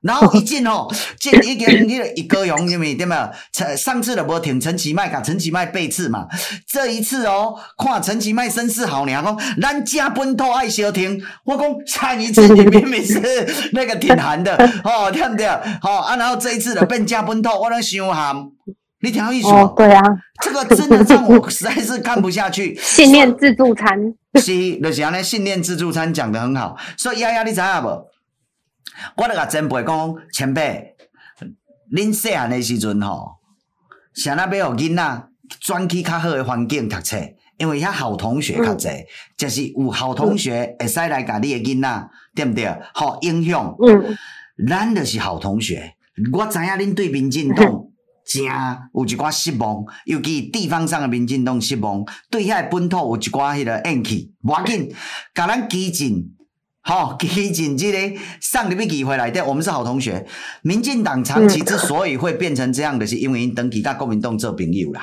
[0.03, 0.89] 然后一进哦，
[1.19, 1.71] 进一个
[2.15, 3.77] 一高雄，因为对没有？
[3.77, 6.27] 上次的无挺陈其迈，甲陈其迈背刺嘛。
[6.67, 11.23] 这一次哦，看陈其迈声势好娘哦，咱家本土爱消停。
[11.45, 13.21] 我讲上一次你明明是
[13.73, 15.47] 那个挺韩的哦，对不对？
[15.83, 18.35] 好啊，然后这一次的变家本土，我能想喊，
[19.03, 19.73] 你听好意思吗？
[19.77, 20.03] 对啊，
[20.43, 22.75] 这个真的让我实在是看不下去。
[22.81, 23.99] 信念自助餐
[24.41, 26.75] 是，就是安尼信念自助餐讲的很好。
[26.97, 28.10] 所以丫丫，你知影无？
[29.17, 30.95] 我著甲前辈讲，前辈，
[31.93, 33.37] 恁细汉诶时阵吼，
[34.15, 35.29] 想那要互囡仔
[35.61, 37.17] 转去较好诶环境读册，
[37.59, 42.69] 因为遐好同学较侪，嗯、就是有好同学会使来甲你诶囡仔，对不对？
[42.95, 43.75] 好影响。
[43.85, 44.17] 嗯，
[44.69, 45.95] 咱著是好同学。
[46.33, 47.67] 我知影恁对民进党
[48.25, 54.95] 真有一寡失望，尤其地方上的民进党失望，对遐本土有一寡迄个怨气，无要紧，
[55.35, 56.37] 甲咱基进。
[56.83, 60.27] 好， 基进这个上礼拜议会来的，我们是好同学。
[60.63, 65.03] 民进党长期之所以会变成这样的，是因为因登记甲国民党做朋友啦，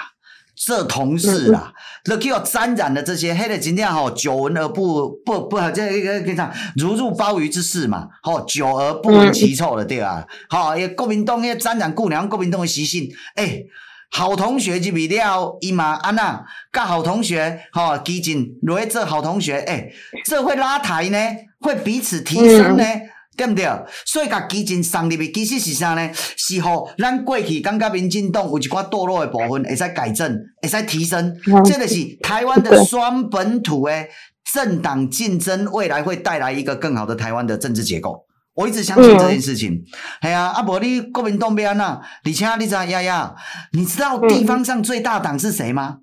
[0.56, 1.74] 做同事啦，
[2.06, 13.68] 那叫沾染的这些，黑的今天吼，久闻而不不不，这一个跟上如入鲍鱼之肆嘛，好，久而不闻其臭了对吧，好，因为国民党迄沾染姑娘，国民党的习性，诶、欸。
[14.10, 19.94] 好同学就比了，伊嘛安那，甲好同学，吼、哦，基进落去做好同学，诶、欸，
[20.26, 21.18] 这会拉抬呢，
[21.60, 23.66] 会彼此提升呢，嗯、对不对？
[24.06, 26.10] 所以甲基进送入去，其实是啥呢？
[26.36, 34.10] 是吼，咱过去感觉民进党有一寡堕落的部分，会使改正，会使提升，嗯、这个是台湾的双本土诶
[34.54, 38.27] 政党竞争，未来会带来一个更好的台湾的政治结构。
[38.58, 39.86] 我一直相信这件事情，
[40.20, 43.36] 系、嗯、啊，阿伯你国民党边啊，而且你知道呀呀，
[43.74, 46.00] 你知道地方上最大党是谁吗？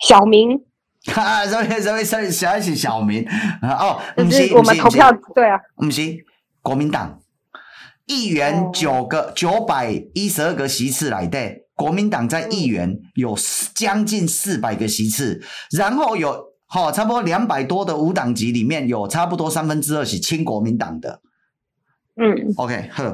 [0.00, 0.60] 小明，
[1.06, 3.26] 哈，什么什么什么小是小民
[3.62, 6.02] 哦，不是我们投票对啊，不是
[6.60, 7.18] 国民党，
[8.04, 11.38] 议员九个九百一十二个席次来的，
[11.74, 13.34] 国民党在议员有
[13.74, 16.47] 将近四百个席次，然后有。
[16.70, 21.22] 好，差不多两百多的无党籍里面有差不多三分之二是亲国民党的。
[22.20, 23.04] 嗯，OK，好，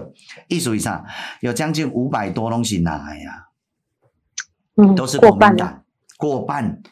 [0.48, 1.04] 艺术以上
[1.40, 3.46] 有将近五百多东西拿呀，
[4.76, 5.56] 嗯，都是国民党。
[5.56, 5.84] 过半，
[6.16, 6.82] 过半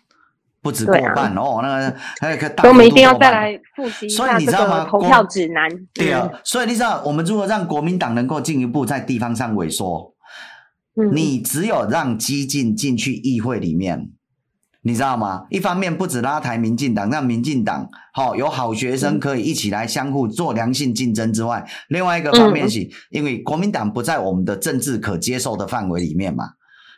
[0.61, 5.69] 不止过半、啊、哦，那个还有个大，我们一定要再来复习一下这个投票指南。
[5.93, 10.15] 对啊，所以你知道，我们如何让国民党能够进一步在地方上萎缩，
[10.95, 14.13] 嗯，你只有让激进进去议会里面。
[14.85, 15.45] 你知道吗？
[15.49, 26.51] 一方面不止拉抬民进党，让民进党好有好学生可以一起来相互做良性竞争之外，另外一个方面是，因为国民党不在我们的政治可接受的范围里面嘛，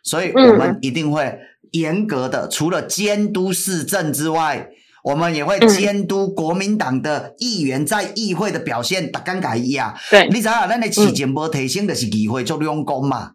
[0.03, 1.39] 所以我们一定会
[1.72, 4.66] 严格的，除了监督市政之外，
[5.03, 9.12] 我们也会监督国民党的议员在议会的表现。
[9.12, 13.32] 大尴尬一啊，对，你知道咱的市政无提升的是议会做两公嘛。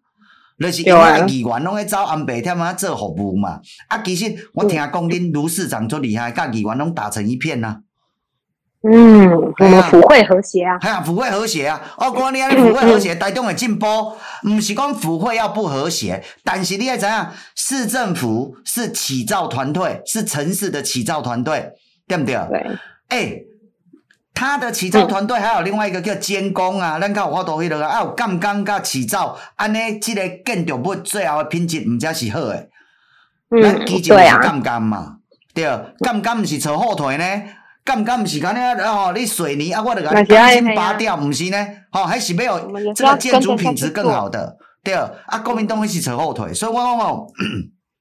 [0.60, 7.78] 就是因为议员拢会找安倍添啊做服务嘛，啊，其实我听讲恁卢市长足厉害，甲议员拢打成一片呐、啊。
[8.82, 9.30] 嗯，
[9.60, 13.86] 我们府会和谐啊，哎呀，府会和谐啊，我讲你安尼府会和谐，台中的进步，
[14.46, 17.30] 毋是讲府会要不和谐，但是你要怎样？
[17.56, 21.72] 市政府是起造团队，是城市的起造团队，
[22.08, 22.36] 对不对？
[22.50, 22.60] 对，
[23.10, 23.44] 哎、欸，
[24.40, 32.70] 他的起造团队还有另外一个叫监工啊，咱看有法多迄个啊，有监工甲起造，安尼即个建筑物最后的品质毋才是好诶。
[33.62, 35.18] 咱基建是监工嘛，
[35.54, 35.66] 对，
[36.00, 37.26] 监工毋是扯后腿呢。
[37.84, 38.82] 敢毋敢毋是讲呢？
[38.82, 41.58] 哦，你水泥啊，我著甲你钢筋拔掉，毋是呢？
[41.92, 42.58] 哦，还是没有
[42.96, 44.94] 这个建筑品质更好的，对。
[44.94, 47.28] 啊，国民党会是扯后腿，所以我讲哦，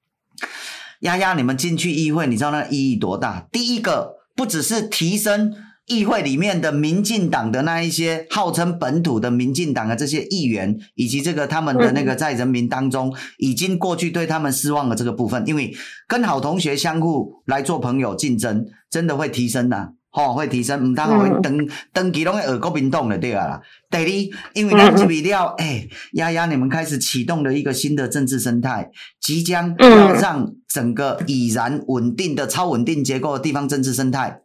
[1.03, 3.45] 丫丫，你们进去议会，你知道那意义多大？
[3.51, 5.53] 第一个，不只是提升。
[5.89, 15.75] 议会里面的民进党的那一些号称本土的民进党的这些议员，以及这个他们的那个在人民当中已经过去对他们失望的这个部分，因为
[16.07, 23.61] 跟好同学相互来做朋友竞争，真的会提升呐，吼，会提升，唔当会登登记拢会耳国民党的对啊。
[23.91, 34.43] 第二，因为咱这边了，哎，丫丫，你们开始启动了一个新的政治生态，即将要让整个已然稳定的超稳定结构的地方政治生态。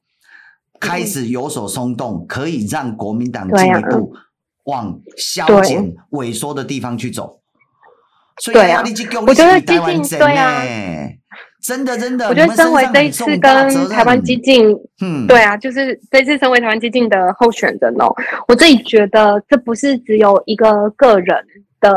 [0.84, 4.14] 开始有所松动，可以让国民党进一步
[4.66, 7.40] 往消减萎缩的地方去走。
[8.42, 8.84] 所以啊，
[9.28, 10.64] 我觉得激进对啊，
[11.62, 18.12] 真的真的，我觉得身为这一次跟台湾激进，嗯，对啊，就是这次身为台湾激进的候选人哦，
[18.48, 21.38] 我自己觉得这不是只有一个个人
[21.80, 21.96] 的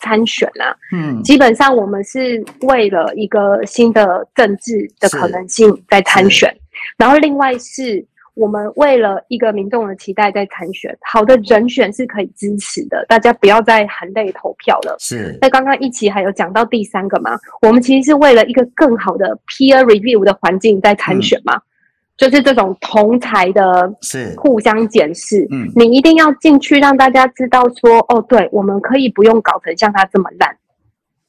[0.00, 6.54] 参选啊，嗯，基本上我们是为了一个新的政治的可能性在参选，
[6.98, 8.06] 然后另外是。
[8.38, 14.96] 我们为了一个民众的期待在参选，好的人选是可以支持的，大家不要再含泪投票了。
[15.00, 21.62] 是，在刚刚一起还有讲到第三个嘛，我们其实是为了一个更好的 peer review 的环境在参选嘛，嗯、
[22.16, 25.44] 就是这种同台的，是互相检视。
[25.50, 30.56] 嗯，你一定要进去让大家知道说，哦，对，我们可以不用搞成像他这么烂，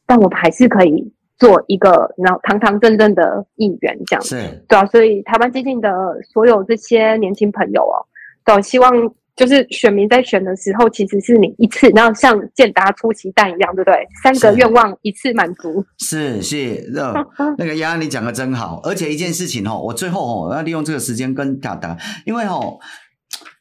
[0.06, 1.12] 但我们还是可以。
[1.40, 5.90] 做一个然后堂堂正正的议员，这样子是对啊，所以台湾基进的
[6.34, 7.96] 所有这些年轻朋友哦，
[8.44, 8.92] 都希望
[9.38, 14.06] 就是选民在选的时候，其实是你一次，然后像健达出奇蛋一样，对不对？
[14.22, 15.82] 三个愿望一次满足。
[15.98, 17.14] 是是，那
[17.58, 22.78] 那个丫丫你讲的真好，而且一件事情哦，我最后哦要利用这个时间跟大家，因为哦，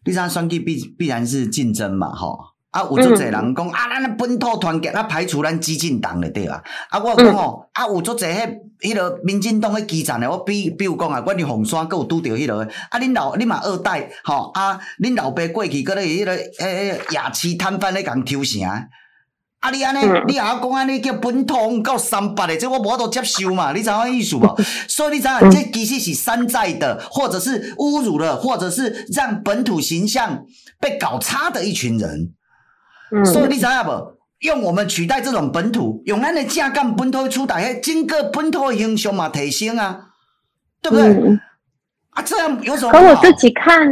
[0.05, 2.57] 第三选举必必然是竞争嘛，哈。
[2.71, 6.63] 啊，有足侪人讲、嗯、啊，咱本土团结啊，排除咱激进党的对吧？
[6.91, 18.63] 啊，我讲哦，嗯、啊，有足侪迄迄个民进党迄基层的，我比比如讲啊，阮伫洪山，阁有拄着迄个，啊，恁老恁嘛二代，吼啊，恁老爸过去，阁咧迄落诶诶夜市摊贩咧共抽成，
[19.61, 23.73] 啊，你安尼，嗯、你也讲安尼叫本土到三八的，这我无法度接受嘛？
[23.73, 24.61] 你知影意思无？
[24.87, 30.45] 所以你知影，这其实是山寨的，或者是侮辱了，或者是让本土形象
[30.79, 32.35] 被搞差的一群人。
[33.11, 34.19] 嗯、所以你知影无？
[34.43, 40.01] 用我们取代这种本土，用咱的正干本土出台，整个本土的形象嘛提升啊，
[40.81, 41.09] 对不对？
[41.09, 41.41] 嗯、
[42.11, 42.93] 啊，这样有什么？
[42.93, 43.85] 可我自己看，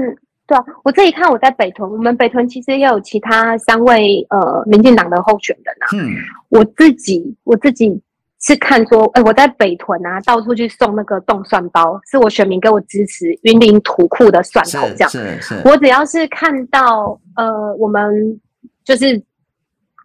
[0.47, 5.87] 对啊，我自己看我在北屯，我们北屯其实也有其他三位呃民进党的候选人啊。
[5.95, 6.15] 嗯，
[6.49, 8.01] 我自己我自己
[8.41, 15.11] 是看说，哎、欸，我在北屯啊，到处去送那个冻蒜包，是我选民给我支持云林土库的蒜头这样。
[15.11, 18.41] 是是，是我只要是看到呃我们。
[18.87, 19.21] 就是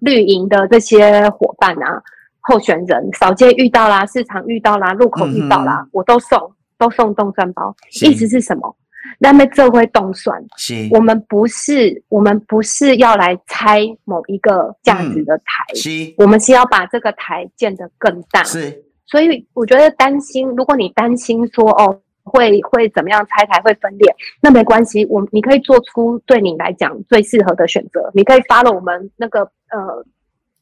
[0.02, 2.02] 绿营的这些伙伴啊，
[2.40, 7.74] 候选人扫街遇到啦，市场遇到啦，路口遇到啦，嗯、我都送，都送冻蒜包。
[8.02, 8.76] 意思是什么？
[9.20, 18.44] 那么这回冻蒜，是我们不是，我们不是要来拆某一个价值的台，嗯、我们是要把这个台建得更大。
[18.44, 22.02] 是，所以我觉得担心，如果你担心说哦。
[22.32, 24.16] 会会怎么样拆台会分裂？
[24.42, 28.10] 那没关系，我你可以做出对你来讲最适合的选择。
[28.14, 30.06] 你可以发了我们那个呃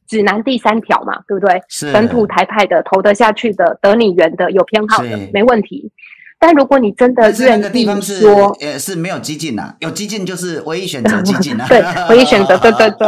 [0.07, 1.61] 指南第三条嘛，对不对？
[1.69, 5.91] 是本土台派的投得下去的得你缘的有偏好的没问题。
[6.39, 13.07] 但如果你真的愿意说，也是没有激进呐，有激进就是唯一选择激进呐， 对，唯一选择，对对对。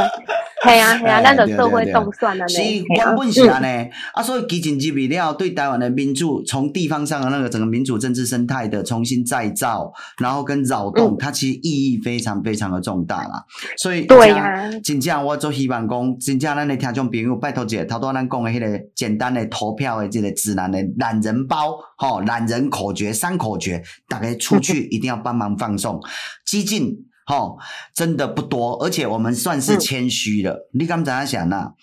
[0.64, 2.48] 系啊系啊，咱就社会动算了呢。
[2.48, 2.62] 是
[2.96, 13.44] 根本是安尼啊，所以激进入去了，对台湾的民主，从地方上的那个整个民主政治生态的重新再造，然后跟扰动，它其实意义非常非常的重大啦。
[13.78, 26.02] 所以对呀，真正我做希望讲，真正咱的听众朋友，拜托姐，头多咱讲的迄个简单的投票的这个指南的懒人包，吼，懒人口诀三口诀，大家出去一定要帮忙放送
[26.44, 27.06] 激进。
[27.28, 27.56] 哦，
[27.94, 30.54] 真的不多，而且我们算是谦虚了。
[30.74, 31.74] 嗯、你刚才想呐，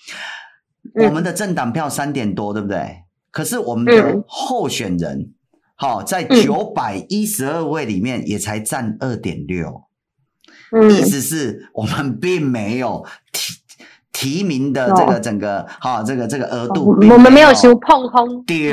[1.06, 3.04] 我们的政党票三点多，对不对？
[3.30, 5.32] 可是我们的候选人，
[5.76, 9.84] 好，在九百一十二位里面也才占二点六，
[10.90, 13.54] 意思是我们并没有提
[14.18, 18.72] 提名的这个整个哈、哦，这个这个额度，我们没有修碰空，对，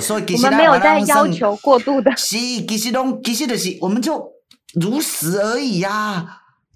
[0.00, 4.24] 所以其实我们没有在要求过度的， 是其实都其实的是，我们就
[4.80, 6.26] 如实而已呀、啊，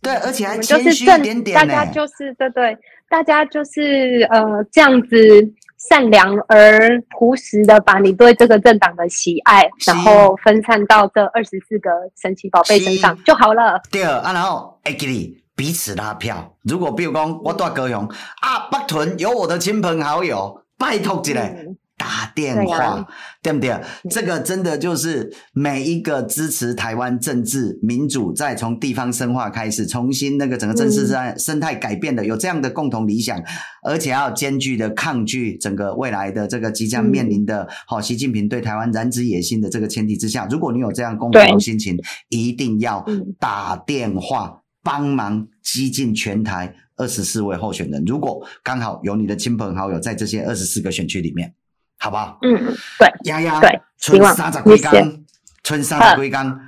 [0.02, 2.76] 对，而且还谦虚一点点、欸、大家就是对对，
[3.08, 5.54] 大家就是呃这样子。
[5.90, 13.78] 善良而朴实的把你对这个政党的喜爱，然后分散到这二十四个神奇宝贝身上就好了。
[13.90, 16.56] 对啊，然后哎，给你彼此拉票。
[16.62, 18.06] 如果比如讲我住高雄
[18.40, 21.42] 啊，北屯有我的亲朋好友，拜托一下。
[21.42, 23.08] 嗯打电话，对，啊、
[23.40, 23.70] 对不对？
[23.70, 33.40] 嗯、这个真的就是每一个支持台湾政治民主，再从地方深化开始，重新那个整个政治生生态改变的，嗯、有这样的共同理想，
[33.84, 41.96] 而且要兼具的抗拒整个未来的这个即将面临的，好、嗯哦，习近平对台湾染指野心的这个前提之下，如果你有这样共同心情，
[42.28, 43.06] 一定要
[43.38, 48.04] 打电话帮忙激进全台二十四位候选人。
[48.04, 51.52] 如果刚好有你的亲朋好友在这些二十四个选区里面。
[51.96, 52.38] 好不好？
[52.42, 52.52] 嗯，
[52.98, 55.24] 对，丫丫，对，春三十几天，
[55.62, 56.60] 春三十几天，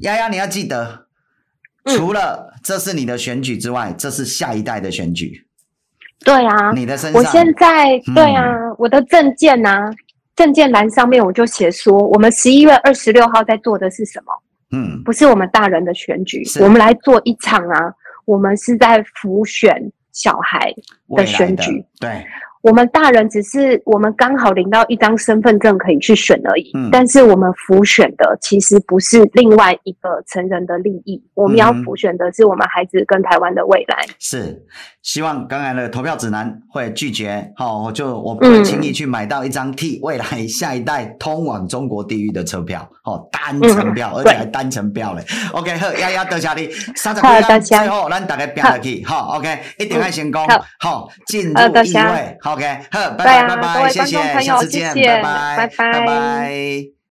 [0.00, 1.06] 丫丫，你要记得，
[1.84, 5.46] 除了这是你的选举之外，这是下一代的选举。
[6.24, 8.42] 对啊，你的身上，我现在对啊，
[8.78, 9.92] 我的证件呐，
[10.34, 14.32] 政见栏上面我就写说，我们十一月二十六号在做的是什么？
[14.74, 17.94] 嗯，不是我们大人的选举，我们来做一场啊，
[18.24, 20.74] 我们是在辅选小孩
[21.16, 22.26] 的选举，对。
[22.64, 34.06] 我们大人只是我们刚好领到一张身份证可以去选而已，嗯，但是我们辅选的其实不是另外一个成人的利益，我们要辅选的是我们孩子跟台湾的未来。
[34.18, 34.62] 是，
[35.02, 45.22] 希望刚才的投票指南会拒绝，好，我就我不会轻易去买到一张替未来下一代通往中国地狱的车票，哦，单程票，而且还单程票嘞。
[45.52, 50.46] OK，好，丫丫多谢你，三十几天最后咱大家拼下去，好，OK，一定要成功，
[50.78, 52.53] 好，进入议会，好。
[52.54, 56.93] OK，好，拜拜拜拜，谢谢，下次见，拜拜，拜拜。